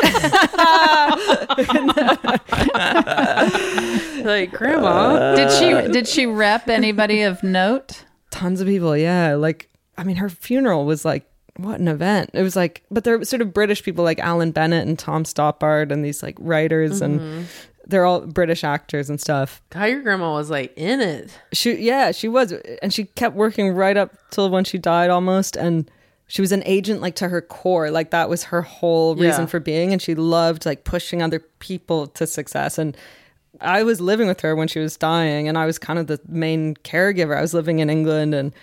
[4.26, 5.36] like, grandma.
[5.36, 8.04] Did she did she rep anybody of note?
[8.32, 11.26] tons of people yeah like I mean her funeral was like
[11.58, 14.52] what an event it was like but there were sort of British people like Alan
[14.52, 17.24] Bennett and Tom Stoppard and these like writers Mm-hmm.
[17.24, 17.48] and
[17.90, 21.38] they're all British actors and stuff God, your grandma was like in it.
[21.54, 25.56] She yeah, she was and she kept working right up till when she died almost
[25.56, 25.90] and
[26.28, 27.90] she was an agent like to her core.
[27.92, 29.48] Like that was her whole reason Yeah.
[29.48, 32.96] for being and she loved like pushing other people to success and
[33.62, 36.20] I was living with her when she was dying and I was kind of the
[36.28, 37.36] main caregiver.
[37.36, 38.54] I was living in England and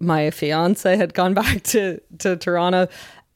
[0.00, 2.88] my fiance had gone back to to Toronto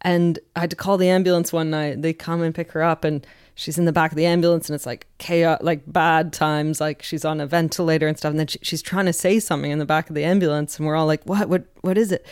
[0.02, 2.02] and I had to call the ambulance one night.
[2.02, 3.24] They come and pick her up and
[3.60, 7.02] she's in the back of the ambulance and it's like chaos like bad times like
[7.02, 9.78] she's on a ventilator and stuff and then she, she's trying to say something in
[9.78, 12.26] the back of the ambulance and we're all like what what what is it?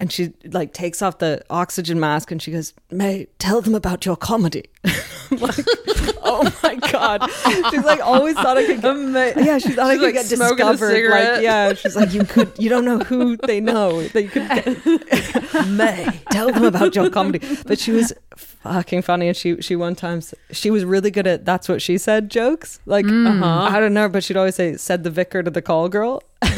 [0.00, 4.04] And she like takes off the oxygen mask and she goes Mae tell them about
[4.04, 4.66] your comedy.
[5.30, 5.58] Like
[6.22, 7.30] oh my god.
[7.70, 11.10] She's like always thought i could get yeah she thought i could like, get discovered
[11.10, 14.48] like yeah she's like you could you don't know who they know that you could
[14.48, 14.86] get
[15.68, 17.40] Mae tell them about your comedy.
[17.66, 18.12] But she was
[18.72, 19.28] fucking funny.
[19.28, 22.80] And she she one time she was really good at that's what she said jokes.
[22.86, 23.68] Like Uh-huh.
[23.74, 26.22] i don't know but she'd always say said the vicar to the call girl.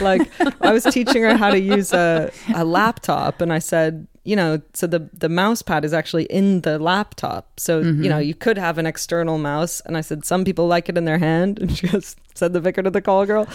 [0.00, 0.22] Like
[0.60, 4.60] i was teaching her how to use a, a laptop and i said you know,
[4.74, 7.58] so the the mouse pad is actually in the laptop.
[7.60, 8.02] So Mm-hmm.
[8.02, 9.80] you know, you could have an external mouse.
[9.86, 12.60] And I said, some people like it in their hand, and she goes, said the
[12.60, 13.46] vicar to the call girl.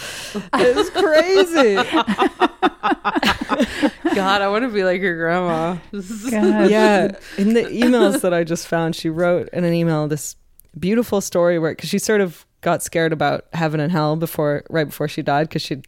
[0.53, 1.75] It's crazy.
[4.15, 5.77] God, I want to be like your grandma.
[5.91, 7.11] yeah.
[7.37, 10.35] In the emails that I just found, she wrote in an email this
[10.79, 14.85] beautiful story where because she sort of got scared about heaven and hell before right
[14.87, 15.81] before she died because she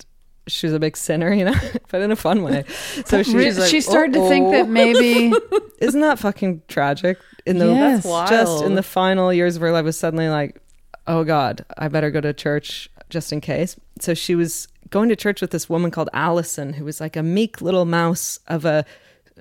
[0.47, 1.55] she was a big sinner, you know,
[1.89, 2.65] but in a fun way.
[3.05, 5.33] So she, Re- she started to think that maybe
[5.79, 7.17] isn't that fucking tragic?
[7.45, 8.03] In the Yes.
[8.03, 10.61] Just in the final years of her life was suddenly like,
[11.07, 13.75] oh God, I better go to church just in case.
[13.99, 17.23] So she was going to church with this woman called Allison, who was like a
[17.23, 18.85] meek little mouse of a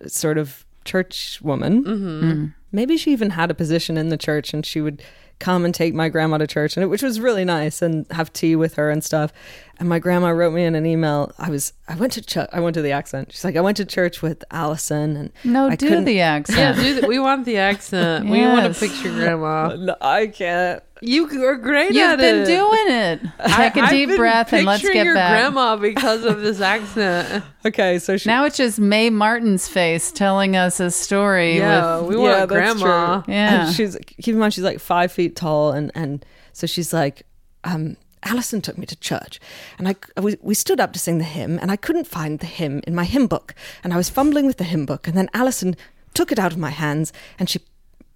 [0.07, 1.85] sort of church woman.
[1.85, 2.47] Mm-hmm.
[2.73, 5.03] Maybe she even had a position in the church, and she would
[5.43, 8.33] come and take my grandma to church, and it, which was really nice, and have
[8.33, 9.33] tea with her and stuff.
[9.79, 11.33] And my grandma wrote me in an email.
[11.39, 13.33] I was I went to ch- I went to the accent.
[13.33, 16.35] She's like I went to church with Allison, and no, I do couldn't- the Yeah,
[16.35, 16.79] accent.
[16.79, 18.25] dude, we want the accent.
[18.31, 18.79] We want Yes.
[18.81, 19.75] to picture grandma.
[19.77, 20.83] No, I can't.
[21.05, 22.47] You are great You've at been it.
[22.47, 23.21] doing it.
[23.57, 25.33] Take a I've deep breath and let's picturing get your back.
[25.33, 27.45] grandma because of this accent.
[27.65, 31.59] Okay, so she Now it's just Mae Martin's face telling us a story.
[31.59, 33.23] Yeah, with, we want that's grandma.
[33.23, 33.33] true.
[33.33, 33.67] Yeah.
[33.67, 37.23] And she's keep in mind she's like five feet tall, and and so she's like,
[37.63, 39.39] um, Allison took me to church,
[39.79, 42.47] and I we, we stood up to sing the hymn, and I couldn't find the
[42.47, 45.29] hymn in my hymn book, and I was fumbling with the hymn book, and then
[45.33, 45.77] Allison
[46.15, 47.61] took it out of my hands, and she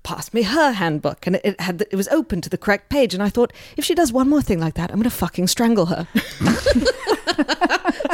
[0.06, 2.88] passed me her handbook and it- it had the, it was open to the correct
[2.88, 5.16] page and I thought if she does one more thing like that I'm going to
[5.24, 6.06] fucking strangle her.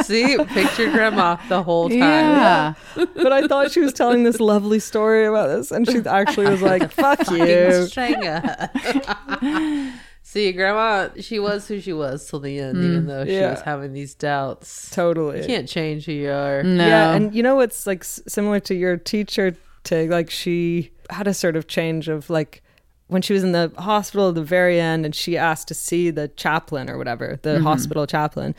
[0.03, 1.99] See, picture grandma the whole time.
[1.99, 2.73] yeah.
[2.95, 6.61] but I thought she was telling this lovely story about this and she actually was
[6.61, 7.85] like fuck you.
[7.87, 8.69] Stranger.
[10.25, 13.07] See, grandma, she was who she was till the end, even mm.
[13.07, 13.51] though she Yeah.
[13.51, 14.89] was having these doubts.
[14.89, 15.41] Totally.
[15.41, 16.63] You can't change who you are.
[16.63, 16.85] No.
[16.87, 21.27] Yeah, and you know what's like s- similar to your teacher Tig, like she had
[21.27, 22.61] a sort of change of like
[23.07, 26.09] when she was in the hospital at the very end and she asked to see
[26.09, 28.55] the chaplain or whatever, the hospital chaplain.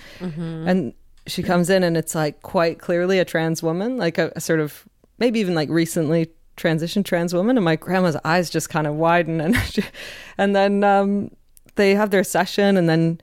[0.69, 0.93] And
[1.27, 4.61] she comes in and it's like quite clearly a trans woman, like a, a sort
[4.61, 4.85] of
[5.19, 7.57] maybe even like recently transitioned trans woman.
[7.57, 9.83] And my grandma's eyes just kind of widen and she,
[10.39, 11.31] and then um
[11.77, 13.21] they have their session and then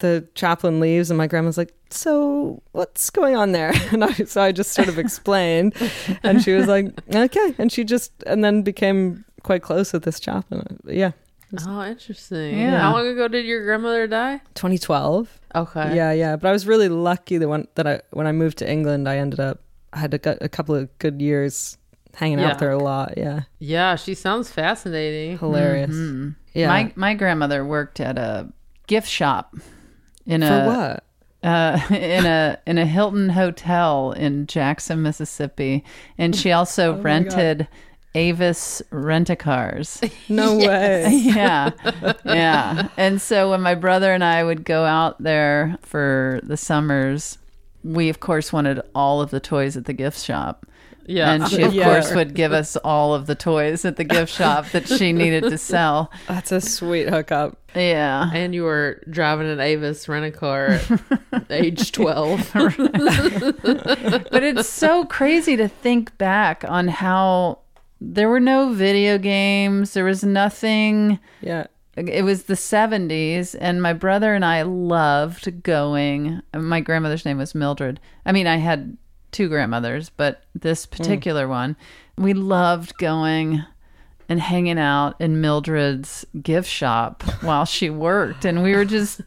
[0.00, 3.72] the chaplain leaves and my grandma's like so what's going on there?
[3.92, 5.74] And I, so i just sort of explained.
[6.22, 7.54] And she was like okay.
[7.58, 11.12] And she just and then became quite close with this chaplain uh, yeah.
[11.66, 12.58] Oh, interesting.
[12.58, 12.78] Yeah.
[12.80, 14.40] How long ago did your grandmother die?
[14.54, 15.96] 2012 Okay.
[15.96, 16.36] yeah yeah.
[16.36, 19.16] But i was really lucky that when that i when i moved to england i
[19.16, 19.60] ended up
[19.94, 21.78] i had a, a couple of good years
[22.14, 22.50] hanging Yeah.
[22.50, 23.14] out there a lot.
[23.16, 23.42] Yeah.
[23.60, 25.38] Yeah, she sounds fascinating.
[25.38, 25.90] hilarious.
[25.94, 26.30] Mm-hmm.
[26.52, 26.68] Yeah.
[26.68, 28.48] My my grandmother worked at a
[28.86, 29.54] gift shop
[30.26, 31.04] in for a what
[31.42, 35.84] uh, in a in a Hilton hotel in Jackson, Mississippi,
[36.16, 37.04] and she also God.
[37.04, 37.68] rented
[38.14, 40.00] Avis rent a cars.
[40.28, 41.70] no way yeah,
[42.24, 42.88] yeah.
[42.96, 47.38] And so when my brother and I would go out there for the summers,
[47.84, 50.66] we of course wanted all of the toys at the gift shop.
[51.08, 51.32] Yeah.
[51.32, 51.84] And she, of Yeah.
[51.84, 55.44] course, would give us all of the toys at the gift shop that she needed
[55.44, 56.10] to sell.
[56.28, 58.30] that's a sweet hookup Yeah.
[58.34, 60.80] and you were driving an Avis rent a car
[61.32, 62.50] at age 12.
[62.54, 67.60] but it's so crazy to think back on how
[68.00, 71.18] there were no video games, there was nothing.
[71.40, 76.40] yeah It was the 70s, and my brother and I loved going.
[76.54, 77.98] My grandmother's name was Mildred.
[78.24, 78.96] I mean, I had
[79.32, 80.96] two grandmothers, but this hmm.
[80.96, 81.76] particular one,
[82.16, 83.64] we loved going
[84.28, 88.44] and hanging out in Mildred's gift shop while she worked.
[88.44, 89.22] And we were just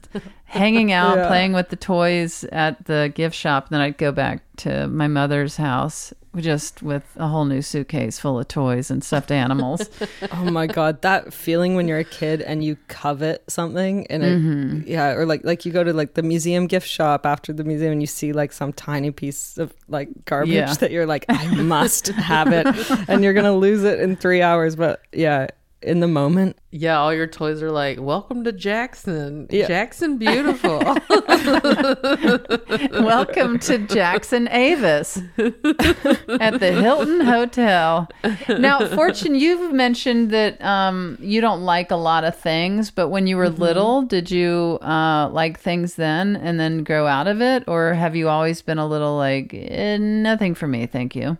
[0.45, 1.27] hanging out, Yeah.
[1.27, 3.65] playing with the toys at the gift shop.
[3.65, 8.17] And Then I'd go back to my mother's house just with a whole new suitcase
[8.19, 9.89] full of toys and stuffed animals.
[10.31, 14.39] Oh my god, that feeling when you're a kid and you covet something and it,
[14.39, 14.87] Mm-hmm.
[14.87, 17.91] yeah, or like like you go to like the museum gift shop after the museum
[17.91, 20.73] and you see like some tiny piece of like garbage Yeah.
[20.79, 22.65] that you're like I must have it
[23.09, 25.47] and you're going to lose it in 3 hours, but yeah,
[25.81, 26.57] in the moment.
[26.71, 29.67] Yeah, all your toys are like, "Welcome to Jackson, Yeah.
[29.67, 30.79] Jackson, beautiful."
[33.03, 38.07] Welcome to Jackson Avis at the Hilton Hotel.
[38.47, 43.27] Now, Fortune, you've mentioned that um, you don't like a lot of things, but when
[43.27, 47.63] you were little, did you uh, like things then and then grow out of it?
[47.67, 51.37] Or have you always been a little like, eh, nothing for me, thank you?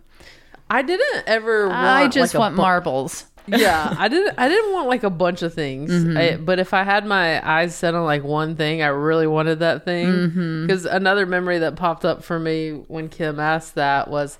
[0.70, 1.68] I didn't ever.
[1.68, 3.26] Want, I just like, want bu- marbles.
[3.46, 4.34] Yeah, I didn't.
[4.38, 5.90] I didn't want like a bunch of things.
[5.90, 6.16] Mm-hmm.
[6.16, 9.60] I, but if I had my eyes set on like one thing, I really wanted
[9.60, 10.06] that thing.
[10.06, 10.66] Mm-hmm.
[10.66, 14.38] Because another memory that popped up for me when Kim asked that was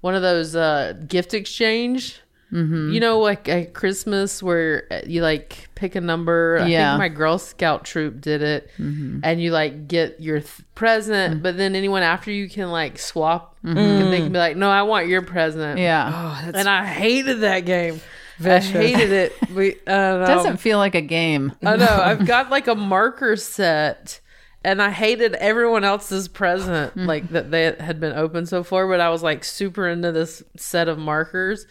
[0.00, 2.20] one of those uh, gift exchange.
[2.52, 2.92] Mhm.
[2.92, 6.58] You know, like at Christmas where uh, you like pick a number.
[6.62, 6.92] I Yeah.
[6.92, 9.20] think my Girl Scout troop did it, Mhm.
[9.24, 13.56] and you like get your th- present, but then anyone after you can like swap.
[13.64, 13.76] Mhm.
[13.76, 16.12] And they can be like, "No, I want your present." Yeah.
[16.14, 18.00] Oh, and I hated that game.
[18.38, 18.74] Vicious.
[18.74, 19.32] I hated it.
[19.54, 20.26] We, I.
[20.26, 21.52] Doesn't feel like a game.
[21.64, 21.86] I know.
[22.04, 24.20] I've got like a marker set,
[24.64, 27.06] and I hated everyone else's present, hmm.
[27.06, 28.88] like that they had been open so far.
[28.88, 31.66] But I was like super into this set of markers,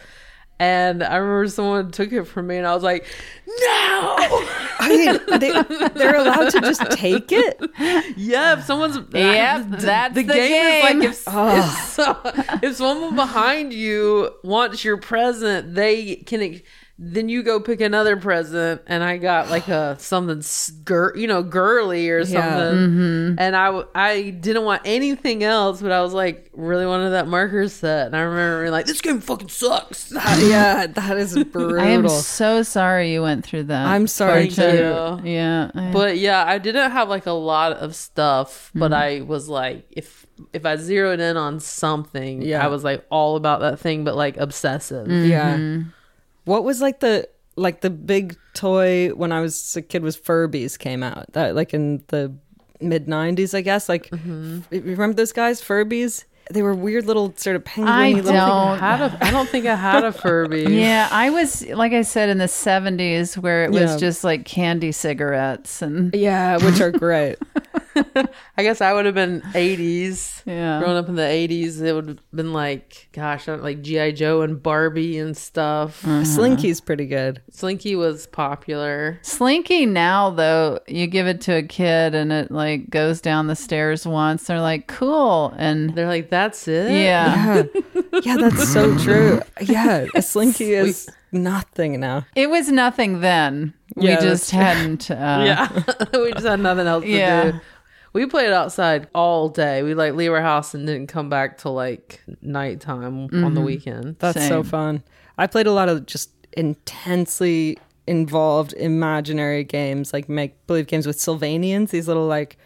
[0.60, 3.06] and I remember someone took it from me, and I was like,
[3.48, 3.56] "No!"
[4.80, 7.60] I mean, they, they're allowed to just take it.
[8.18, 12.18] yeah, if someone's Yep, the, that's the game, is like if if, so,
[12.62, 16.62] if someone behind you wants your present, they can.
[17.00, 20.44] Then you go pick another present, and I got like a something
[20.86, 22.72] gir- you know girly or something, Yeah.
[22.72, 23.36] Mhm.
[23.40, 27.68] and I I didn't want anything else, but I was like really wanted that marker
[27.68, 30.12] set, and I remember being like this game fucking sucks.
[30.40, 31.80] yeah, that is brutal.
[31.82, 33.88] I am so sorry you went through that.
[33.88, 35.20] I'm sorry too.
[35.24, 35.72] Yeah.
[35.74, 39.22] I- But yeah, I didn't have like a lot of stuff, but Mm-hmm.
[39.24, 42.64] I was like, if if I zeroed in on something, Yeah.
[42.64, 45.08] I was like all about that thing, but like obsessive.
[45.08, 45.28] Mm.
[45.28, 45.84] Yeah.
[46.46, 50.78] What was like the like the big toy when I was a kid was Furbies
[50.78, 51.32] came out.
[51.34, 52.34] That like in the
[52.82, 53.88] mid 90s, I guess.
[53.88, 54.58] Like Mm-hmm.
[54.60, 56.26] f- you remember those guys Furbies?
[56.52, 58.42] They were weird little sort of penguin I little don't.
[58.44, 60.64] I, had a, I don't think I had a Furby.
[60.64, 63.98] Yeah, I was like I said in the '70s, where it was Yeah.
[63.98, 67.38] just like candy cigarettes and Yeah, which are great.
[68.58, 70.42] I guess I would have been 80s.
[70.46, 70.80] Yeah.
[70.80, 74.12] Growing up in the 80s, it would have been like, gosh, like G.I.
[74.12, 76.02] Joe and Barbie and stuff.
[76.04, 76.26] Mm.
[76.26, 77.42] Slinky's pretty good.
[77.52, 79.20] Slinky was popular.
[79.22, 79.86] Slinky.
[79.86, 84.06] Now though, you give it to a kid and it like goes down the stairs
[84.06, 84.46] once.
[84.46, 86.92] They're like, "Cool," and They're like, that's it?
[86.92, 88.02] yeah, Yeah.
[88.24, 89.42] yeah, that's so true.
[89.62, 92.26] Yeah, a Slinky is nothing now.
[92.36, 93.74] it was nothing then.
[93.96, 95.12] Yeah, we just hadn't.
[95.12, 95.14] Uh,
[95.46, 95.84] yeah.
[96.14, 97.52] we just had nothing else to Yeah.
[97.52, 97.60] do.
[98.14, 99.82] We played outside all day.
[99.84, 103.66] We like leave our house and didn't come back till like nighttime on the Mhm.
[103.66, 104.16] weekend.
[104.20, 105.04] That's so fun.
[105.38, 111.20] I played a lot of just intensely involved imaginary games, like make believe games with
[111.20, 112.58] Sylvanians, these little like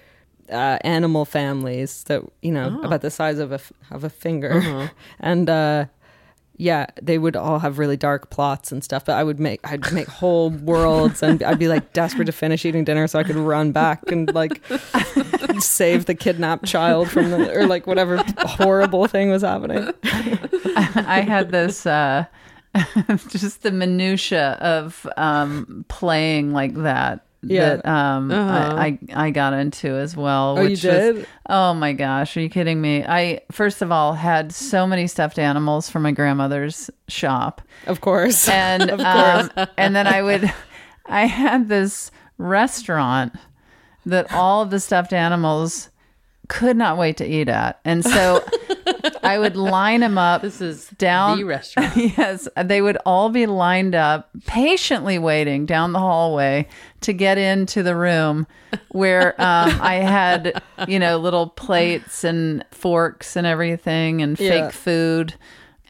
[0.50, 2.86] uh, animal families that you know Oh.
[2.88, 4.88] about the size of a f- of a finger, Uh-huh.
[5.20, 5.86] and uh,
[6.58, 9.06] yeah, they would all have really dark plots and stuff.
[9.06, 12.66] But I would make I'd make whole worlds, and I'd be like desperate to finish
[12.66, 14.62] eating dinner so I could run back and like
[15.60, 19.94] save the kidnapped child from the or like whatever horrible thing was happening.
[20.04, 22.26] I had this uh
[23.30, 27.76] just the minutia of um playing like that Yeah.
[27.78, 28.76] that um Uh-huh.
[28.76, 30.56] I, I I got into as well.
[30.58, 31.28] Oh, you which was- did?
[31.48, 33.04] oh my gosh, are you kidding me?
[33.06, 37.62] I first of all had so many stuffed animals from my grandmother's shop.
[37.86, 39.50] Of course, And of course.
[39.56, 40.52] um, and then I would
[41.06, 43.34] I had this restaurant
[44.06, 45.90] that all of the stuffed animals
[46.48, 47.80] could not wait to eat at.
[47.84, 48.44] And so
[49.24, 51.96] I would line them up This is down the restaurant.
[52.18, 56.68] yes, they would all be lined up, patiently waiting down the hallway
[57.02, 58.48] to get into the room
[58.90, 65.34] where um, I had, you know, little plates and forks and everything and fake food.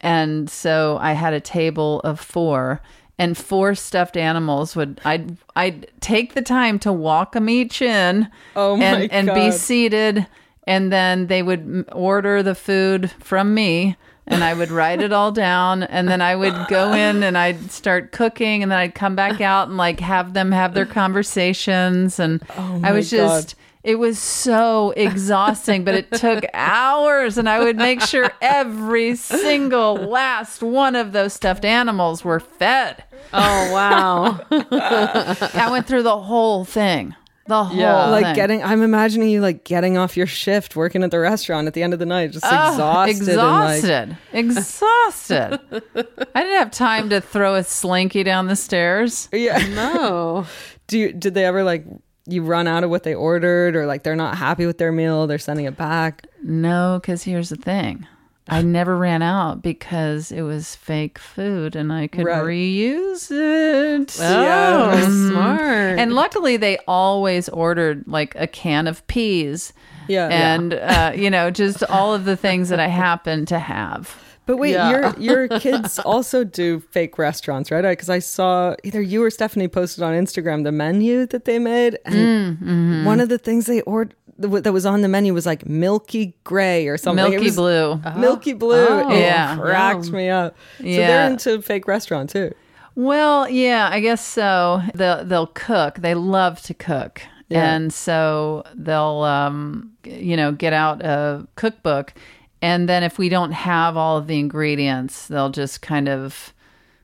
[0.02, 2.82] And so I had a table of four.
[3.20, 8.30] And four stuffed animals would I'd I'd take the time to walk them each in,
[8.56, 10.28] Oh my and and be seated,
[10.68, 13.96] and then they would order the food from me,
[14.28, 17.72] and I would write it all down, and then I would go in and I'd
[17.72, 22.20] start cooking, and then I'd come back out and like have them have their conversations,
[22.20, 23.28] and Oh I was my God.
[23.42, 23.56] just.
[23.84, 29.96] It was so exhausting, but it took hours, and I would make sure every single
[29.96, 33.06] last one of those stuffed animals were fed.
[33.32, 34.42] Oh wow.
[34.52, 37.16] I went through the whole thing.
[37.48, 38.04] The whole Yeah.
[38.04, 38.12] thing.
[38.24, 41.74] like getting i'm imagining you like getting off your shift working at the restaurant at
[41.74, 42.74] the end of the night just Ugh,
[43.10, 45.60] exhausted and like exhausted, exhausted.
[46.36, 49.30] I didn't have time to throw a slinky down the stairs.
[49.32, 50.46] yeah no.
[50.88, 51.86] do you did they ever like
[52.30, 55.28] you run out of what they ordered or like they're not happy with their meal
[55.28, 58.06] they're sending it back No, because here's the thing.
[58.50, 62.44] I never ran out because it was fake food and I could Right.
[62.44, 64.18] reuse it.
[64.22, 65.32] Oh, Mhm.
[65.32, 66.00] smart.
[66.00, 69.74] And luckily, they always ordered like a can of peas.
[70.08, 70.28] Yeah.
[70.30, 74.16] And, uh, you know, just all of the things that I happen to have.
[74.46, 74.90] but wait Yeah.
[75.20, 79.68] your your kids also do fake restaurants right because i saw either you or stephanie
[79.68, 83.04] posted on instagram the menu that they made and Mm, mm-hmm.
[83.06, 86.36] one of the things they ordered th- that was on the menu was like milky
[86.44, 87.30] gray or something.
[87.30, 88.02] Milky was- blue.
[88.18, 88.88] Milky blue.
[88.88, 89.12] Oh.
[89.12, 89.56] it Yeah.
[89.58, 90.56] cracked me up.
[90.80, 91.08] So Yeah.
[91.08, 92.54] they're into fake restaurant too.
[92.96, 94.82] Well, yeah, I guess so.
[94.96, 95.96] They'll they'll cook.
[96.00, 97.22] They love to cook.
[97.50, 97.74] Yeah.
[97.76, 102.14] And so they'll um you know, get out a cookbook
[102.62, 106.54] and then if we don't have all of the ingredients, they'll just kind of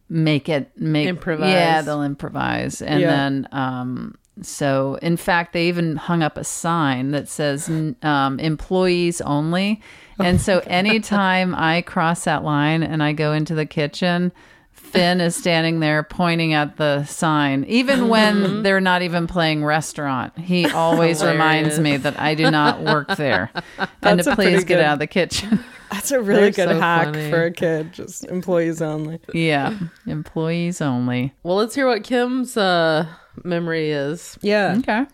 [0.09, 1.51] make it make Improvise.
[1.51, 2.81] Yeah, they'll improvise.
[2.81, 3.07] And Yeah.
[3.09, 7.69] then um so in fact they even hung up a sign that says
[8.01, 9.81] um, employees only.
[10.19, 14.31] And so anytime I cross that line and I go into the kitchen,
[14.71, 20.37] Finn is standing there pointing at the sign, even when they're not even playing restaurant.
[20.37, 23.49] He always reminds me that I do not work there
[24.03, 25.63] and to please pretty get good- out of the kitchen.
[25.91, 27.29] That's a really They're good so hack funny.
[27.29, 27.93] for a kid.
[27.93, 29.19] Just employees only.
[29.31, 29.77] yeah,
[30.07, 31.33] employees only.
[31.43, 33.05] Well, let's hear what Kim's uh,
[33.43, 34.37] memory is.
[34.41, 34.75] Yeah.
[34.79, 35.05] Okay.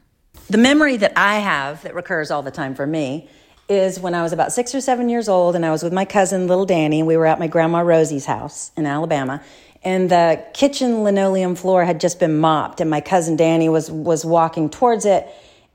[0.50, 3.30] The memory that I have that recurs all the time for me
[3.68, 6.06] is when I was about six or seven years old and I was with my
[6.06, 7.00] cousin, little Danny.
[7.00, 9.44] and We were at my grandma Rosie's house in Alabama.
[9.84, 14.26] And the kitchen linoleum floor had just been mopped, and my cousin Danny was, was
[14.26, 15.26] walking towards it.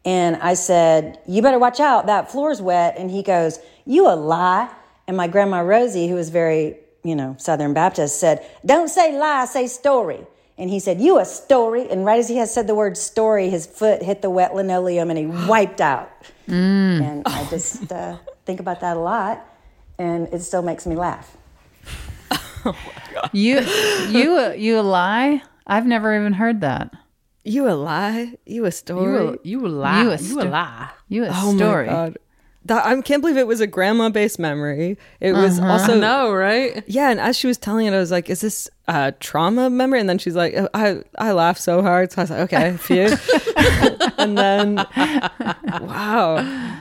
[0.04, 2.96] And I said, You better watch out, that floor's wet.
[2.98, 4.70] And he goes, You a lie.
[5.06, 9.46] And my grandma Rosie, who was very, you know, Southern Baptist, said, Don't say lie,
[9.46, 10.26] say story.
[10.56, 11.88] And he said, You a story.
[11.90, 15.10] And right as he had said the word story, his foot hit the wet linoleum
[15.10, 16.10] and he wiped out.
[16.46, 19.44] And I just uh, think about that a lot.
[19.98, 21.36] And it still makes me laugh.
[23.32, 23.60] You
[24.08, 25.42] you you a lie?
[25.66, 26.92] I've never even heard that.
[27.44, 28.34] You a lie?
[28.46, 29.38] You a story?
[29.44, 30.02] You a lie.
[30.02, 30.90] You a, You a lie.
[31.08, 31.86] You a oh story.
[31.86, 32.18] my god.
[32.66, 34.96] That, I can't believe it was a grandma based memory.
[35.20, 35.72] It was Uh-huh.
[35.72, 36.82] also No, right?
[36.86, 40.00] Yeah, and as she was telling it, I was like, "Is this a trauma memory?"
[40.00, 42.76] And then she's like, "Oh, "I I laughed so hard." So I was like, "Okay,
[42.76, 43.16] phew."
[44.18, 44.76] and then,
[45.80, 46.80] wow.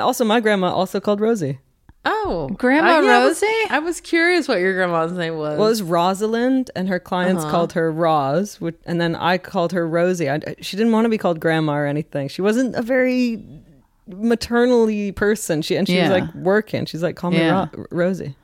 [0.00, 1.58] Also, my grandma also called Rosie.
[2.06, 3.70] Oh, Grandma I- yeah, I was- Rosie?
[3.70, 5.56] I was curious what your grandma's name was.
[5.58, 7.50] Well, it was Rosalind, and her clients Uh-huh.
[7.50, 10.28] called her Roz, which, and then I called her Rosie.
[10.28, 12.28] I, she didn't want to be called Grandma or anything.
[12.28, 13.42] She wasn't a very
[14.06, 15.62] maternally person.
[15.62, 16.10] She and she Yeah.
[16.10, 16.84] was like working.
[16.84, 17.68] She's like, "Call me Yeah.
[17.72, 18.36] Ro- Rosie."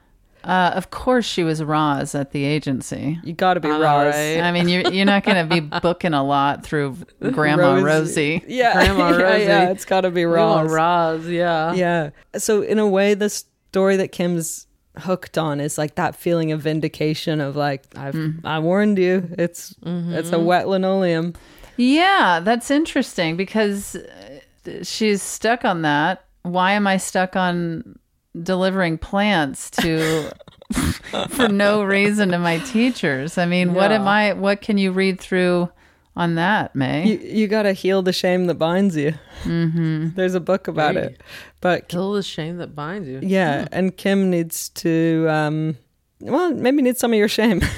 [0.45, 3.18] Uh, of course, she was Roz at the agency.
[3.22, 4.14] You got to be I Roz.
[4.14, 4.41] right?
[4.41, 6.97] I mean, you're you're not going to be booking a lot through
[7.32, 8.43] Grandma Rosie.
[8.47, 9.45] Yeah, Grandma yeah, Rosie.
[9.45, 11.20] yeah, it's got to be We want Roz.
[11.22, 11.72] Roz, yeah.
[11.74, 12.11] Yeah.
[12.38, 14.66] So in a way, the story that Kim's
[14.99, 19.28] hooked on is like that feeling of vindication of like I've I warned you.
[19.38, 21.34] It's it's a wet linoleum.
[21.76, 26.24] Yeah, that's interesting because uh, she's stuck on that.
[26.43, 27.99] Why am I stuck on
[28.41, 30.31] delivering plants to
[31.31, 33.39] for no reason to my teachers?
[33.39, 35.70] I mean, what am I what can you read through
[36.16, 37.07] on that, Mae?
[37.07, 39.14] You you got to heal the shame that binds you.
[39.45, 40.11] Mm-hmm.
[40.16, 41.05] There's a book about Right.
[41.05, 41.22] it,
[41.61, 43.20] but Kill the shame that binds you.
[43.22, 45.76] yeah, and Kim needs to um,
[46.20, 47.62] well maybe need some of your shame.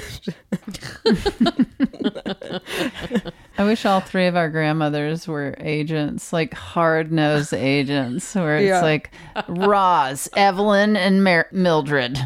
[3.57, 8.65] I wish all three of our grandmothers were agents, like hard nosed agents, where it's
[8.67, 8.81] Yeah.
[8.81, 9.11] like
[9.47, 12.17] Roz, Evelyn, and Mer- Mildred.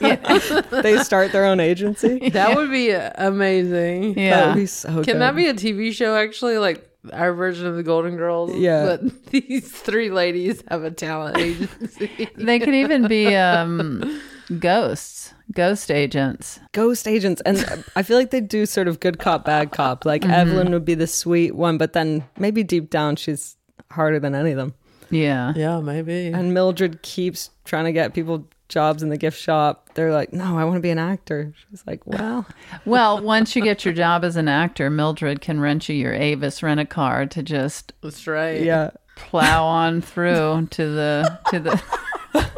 [0.00, 2.30] they start their own agency.
[2.30, 4.14] That would be amazing.
[4.14, 4.46] That Yeah.
[4.48, 5.20] would be so Can good.
[5.20, 6.58] that be a TV show actually?
[6.58, 8.52] Like our version of the Golden Girls?
[8.56, 8.84] Yeah.
[9.00, 12.28] But these three ladies have a talent agency.
[12.36, 14.20] They could even be um,
[14.60, 16.60] ghosts, ghost agents.
[16.72, 20.22] ghost agents and i feel like they do sort of good cop bad cop like
[20.22, 20.30] Mm-hmm.
[20.32, 23.56] evelyn would be the sweet one but then maybe deep down she's
[23.90, 24.74] harder than any of them
[25.10, 25.52] Yeah.
[25.56, 26.28] yeah, maybe.
[26.28, 30.58] and mildred keeps trying to get people jobs in the gift shop they're like no
[30.58, 32.44] i want to be an actor she's like well
[32.84, 36.62] Well, once you get your job as an actor, Mildred can rent you your Avis
[36.62, 38.62] rent a car to just That's right.
[38.62, 41.82] yeah plow on through to the to the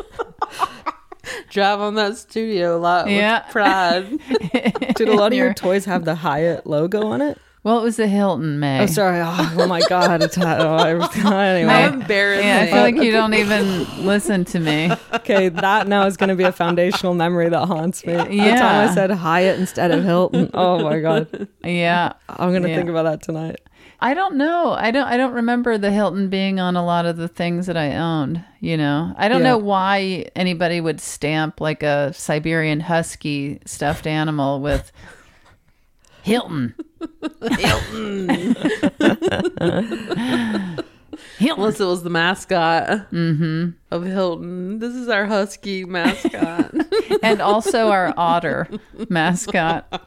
[1.51, 3.43] Drive on that studio a lot Yeah.
[3.45, 4.18] with pride.
[4.97, 7.83] did a lot of your Your- toys have the hyatt logo on it well, it
[7.83, 8.83] was the Hilton Mae.
[8.83, 12.47] oh sorry oh, oh my god it's, oh, I- How anyway embarrassing.
[12.47, 14.91] Yeah, I feel like you don't even listen to me.
[15.12, 18.24] okay that now is going to be a foundational memory that haunts me Yeah.
[18.55, 22.12] the time i said hyatt instead of hilton oh my god Yeah.
[22.29, 22.76] i'm going to Yeah.
[22.76, 23.61] think about that tonight
[24.01, 24.72] I don't know.
[24.72, 27.76] I don't I don't remember the Hilton being on a lot of the things that
[27.76, 29.12] I owned, you know.
[29.16, 29.51] I don't Yeah.
[29.51, 34.92] know why anybody would stamp like a Siberian husky stuffed animal with
[36.22, 36.74] Hilton.
[37.59, 38.28] Hilton.
[41.40, 41.59] Hilton.
[41.59, 43.70] Unless it was the mascot mm-hmm.
[43.90, 44.78] of Hilton.
[44.78, 46.72] This is our husky mascot.
[47.22, 48.68] and also our otter
[49.09, 50.03] mascot.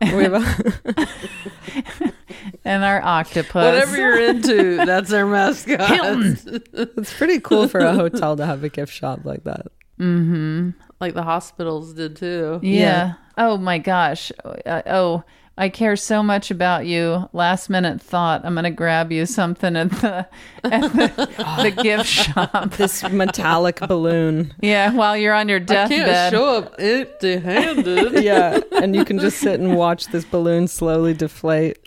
[2.44, 3.54] we have a, and our octopus.
[3.54, 5.88] Whatever you're into, that's our mascot.
[5.88, 6.62] Hilton.
[6.96, 9.66] It's pretty cool for a hotel to have a gift shop like that.
[9.98, 10.70] Mm-hmm.
[11.00, 12.58] like the hospitals did too.
[12.62, 13.14] Yeah.
[13.38, 14.32] Oh my gosh.
[14.44, 15.24] Uh, oh,
[15.58, 17.28] I care so much about you.
[17.34, 18.40] Last minute thought.
[18.44, 20.26] I'm gonna grab you something at the
[20.64, 21.28] at the,
[21.62, 22.70] the gift shop.
[22.72, 24.54] This metallic balloon.
[24.60, 26.06] Yeah, while you're on your I deathbed.
[26.06, 28.12] can't show up empty-handed.
[28.24, 31.78] Yeah, and you can just sit and watch this balloon slowly deflate.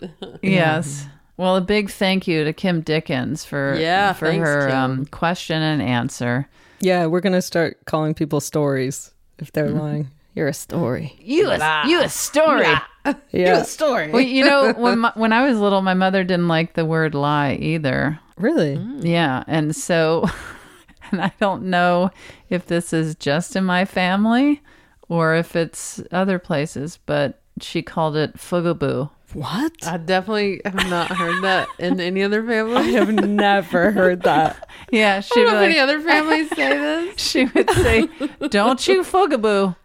[0.41, 1.07] Yes.
[1.37, 5.61] Well, a big thank you to Kim Dickens for Yeah, for thanks, her um, question
[5.61, 6.47] and answer.
[6.79, 10.11] Yeah, we're gonna start calling people stories if they're lying.
[10.35, 11.15] You're a story.
[11.19, 12.61] You a, you a story.
[12.61, 12.81] Yeah,
[13.65, 14.11] story.
[14.11, 17.15] Well, you know, when my, when I was little, my mother didn't like the word
[17.15, 18.19] lie either.
[18.37, 18.77] really.
[18.77, 19.05] Mm.
[19.05, 20.25] Yeah, and so,
[21.11, 22.11] and I don't know
[22.49, 24.61] if this is just in my family
[25.07, 29.09] or if it's other places, but she called it fugaboo.
[29.33, 29.73] What?
[29.85, 32.75] I definitely have not heard that in any other family.
[32.77, 34.69] I have never heard that.
[34.91, 37.21] Yeah, she'd don't be know if any other families say this.
[37.21, 38.07] she would say,
[38.49, 39.75] "Don't you fugaboo."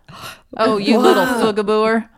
[0.56, 2.08] Oh, you little fugabooer.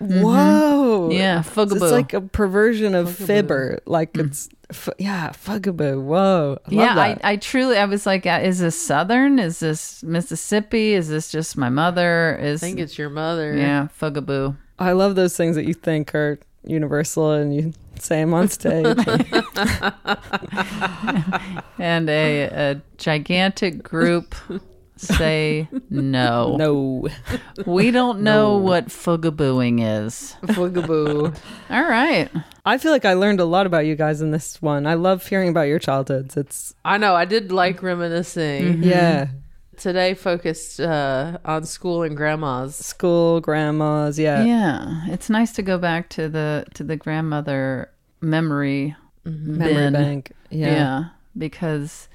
[0.00, 1.10] Whoa.
[1.10, 3.80] Yeah, It's like a perversion of fibber.
[3.84, 6.02] Like it's, f- yeah, fugaboo.
[6.02, 6.58] Whoa.
[6.66, 7.20] I love yeah, I, that.
[7.24, 9.38] I truly, I was like, uh, is this Southern?
[9.38, 10.94] Is this Mississippi?
[10.94, 12.36] Is this just my mother?
[12.40, 13.54] Is I think it's your mother.
[13.54, 14.56] yeah, fugaboo.
[14.78, 18.86] I love those things that you think are universal and you say them on stage.
[21.78, 24.34] And a, a gigantic group
[25.00, 26.56] say no.
[26.56, 27.08] no.
[27.66, 30.36] We don't know what fugabooing is.
[30.42, 31.36] Fugaboo.
[31.70, 32.28] All right.
[32.64, 34.86] I feel like I learned a lot about you guys in this one.
[34.86, 36.36] I love hearing about your childhoods.
[36.36, 37.14] It's, I know.
[37.14, 38.82] I did like reminiscing.
[38.82, 39.28] yeah,
[39.76, 42.76] Today focused uh, on school and grandmas.
[42.76, 44.18] school, grandmas.
[44.18, 44.44] Yeah.
[44.44, 47.90] Yeah, it's nice to go back to the to the grandmother
[48.20, 48.94] memory
[49.24, 49.92] Memory bin.
[49.94, 50.32] bank.
[50.50, 50.66] Yeah.
[50.66, 51.04] Yeah.
[51.38, 52.08] because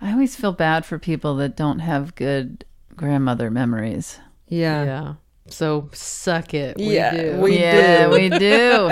[0.00, 2.64] I always feel bad for people that don't have good
[2.96, 4.18] grandmother memories.
[4.48, 4.84] Yeah.
[4.84, 5.14] Yeah.
[5.48, 6.76] So suck it.
[6.76, 7.40] We Yeah, do.
[7.40, 8.10] we yeah, do.
[8.12, 8.88] we do.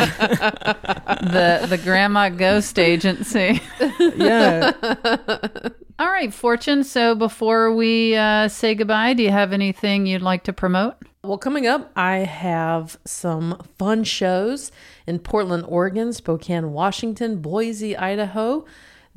[0.76, 3.61] the the grandma ghost agency.
[4.16, 4.72] Yeah.
[6.00, 6.84] All right, Fortune.
[6.84, 10.94] So before we uh, say goodbye, do you have anything you'd like to promote?
[11.24, 14.70] Well, coming up, I have some fun shows
[15.06, 18.64] in Portland, Oregon, Spokane, Washington, Boise, Idaho.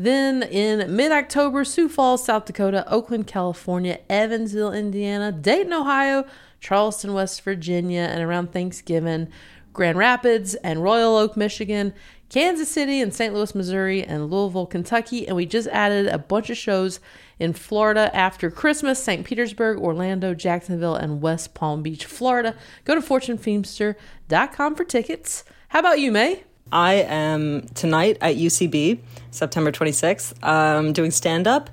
[0.03, 6.25] Then in mid October, Sioux Falls, South Dakota, Oakland, California, Evansville, Indiana, Dayton, Ohio,
[6.59, 9.27] Charleston, West Virginia, and around Thanksgiving,
[9.73, 11.93] Grand Rapids and Royal Oak, Michigan,
[12.29, 13.31] Kansas City and St.
[13.31, 15.27] Louis, Missouri, and Louisville, Kentucky.
[15.27, 16.99] And we just added a bunch of shows
[17.37, 19.23] in Florida after Christmas St.
[19.23, 22.55] Petersburg, Orlando, Jacksonville, and West Palm Beach, Florida.
[22.85, 25.43] Go to fortunefeimster.com for tickets.
[25.69, 26.43] How about you, Mae?
[26.71, 28.99] I am tonight at UCB,
[29.31, 31.69] September 26th, um, doing stand up.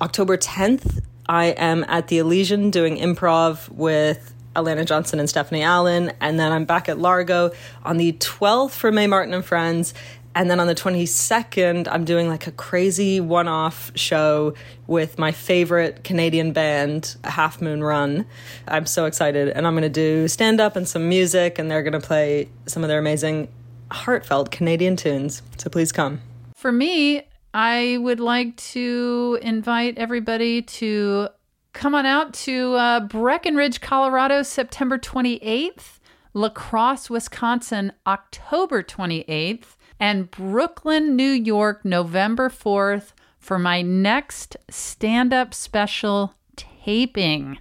[0.00, 6.12] October 10th, I am at the Elysian doing improv with Alana Johnson and Stephanie Allen.
[6.20, 7.52] And then I'm back at Largo
[7.84, 9.94] on the 12th for Mae Martin and Friends.
[10.34, 14.52] And then on the 22nd, I'm doing like a crazy one off show
[14.86, 18.26] with my favorite Canadian band, Half Moon Run.
[18.68, 19.48] I'm so excited.
[19.48, 22.50] And I'm going to do stand up and some music, and they're going to play
[22.66, 23.48] some of their amazing,
[23.90, 25.42] heartfelt Canadian tunes.
[25.58, 26.20] So please come.
[26.54, 27.22] For me,
[27.54, 31.28] I would like to invite everybody to
[31.72, 35.98] come on out to uh, Breckenridge, Colorado, September 28th,
[36.34, 45.32] La Crosse, Wisconsin, October 28th, and Brooklyn, New York, November 4th for my next stand
[45.32, 47.58] up special taping.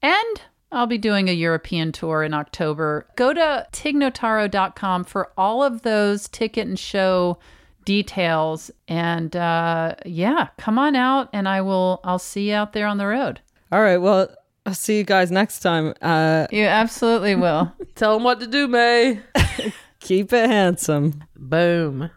[0.00, 3.06] And I'll be doing a European tour in October.
[3.16, 7.38] Go to tignotaro.com for all of those ticket and show
[7.84, 8.70] details.
[8.86, 12.98] And uh, yeah, come on out and I will I'll see you out there on
[12.98, 13.40] the road.
[13.72, 13.96] All right.
[13.96, 14.28] Well,
[14.66, 15.94] I'll see you guys next time.
[16.02, 17.72] Uh, You absolutely will.
[17.94, 19.20] Tell them what to do, Mae.
[20.00, 21.24] keep it handsome.
[21.34, 22.10] Boom.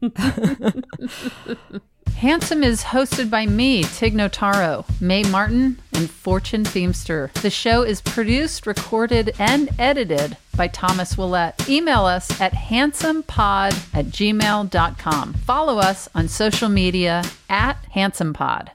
[2.18, 7.32] Handsome is hosted by me, Tig Notaro, Mae Martin, and Fortune Feimster.
[7.34, 11.68] The show is produced, recorded, and edited by Thomas Willett.
[11.68, 15.34] Email us at handsomepod at gmail.com.
[15.34, 18.70] Follow us on social media at handsomepod.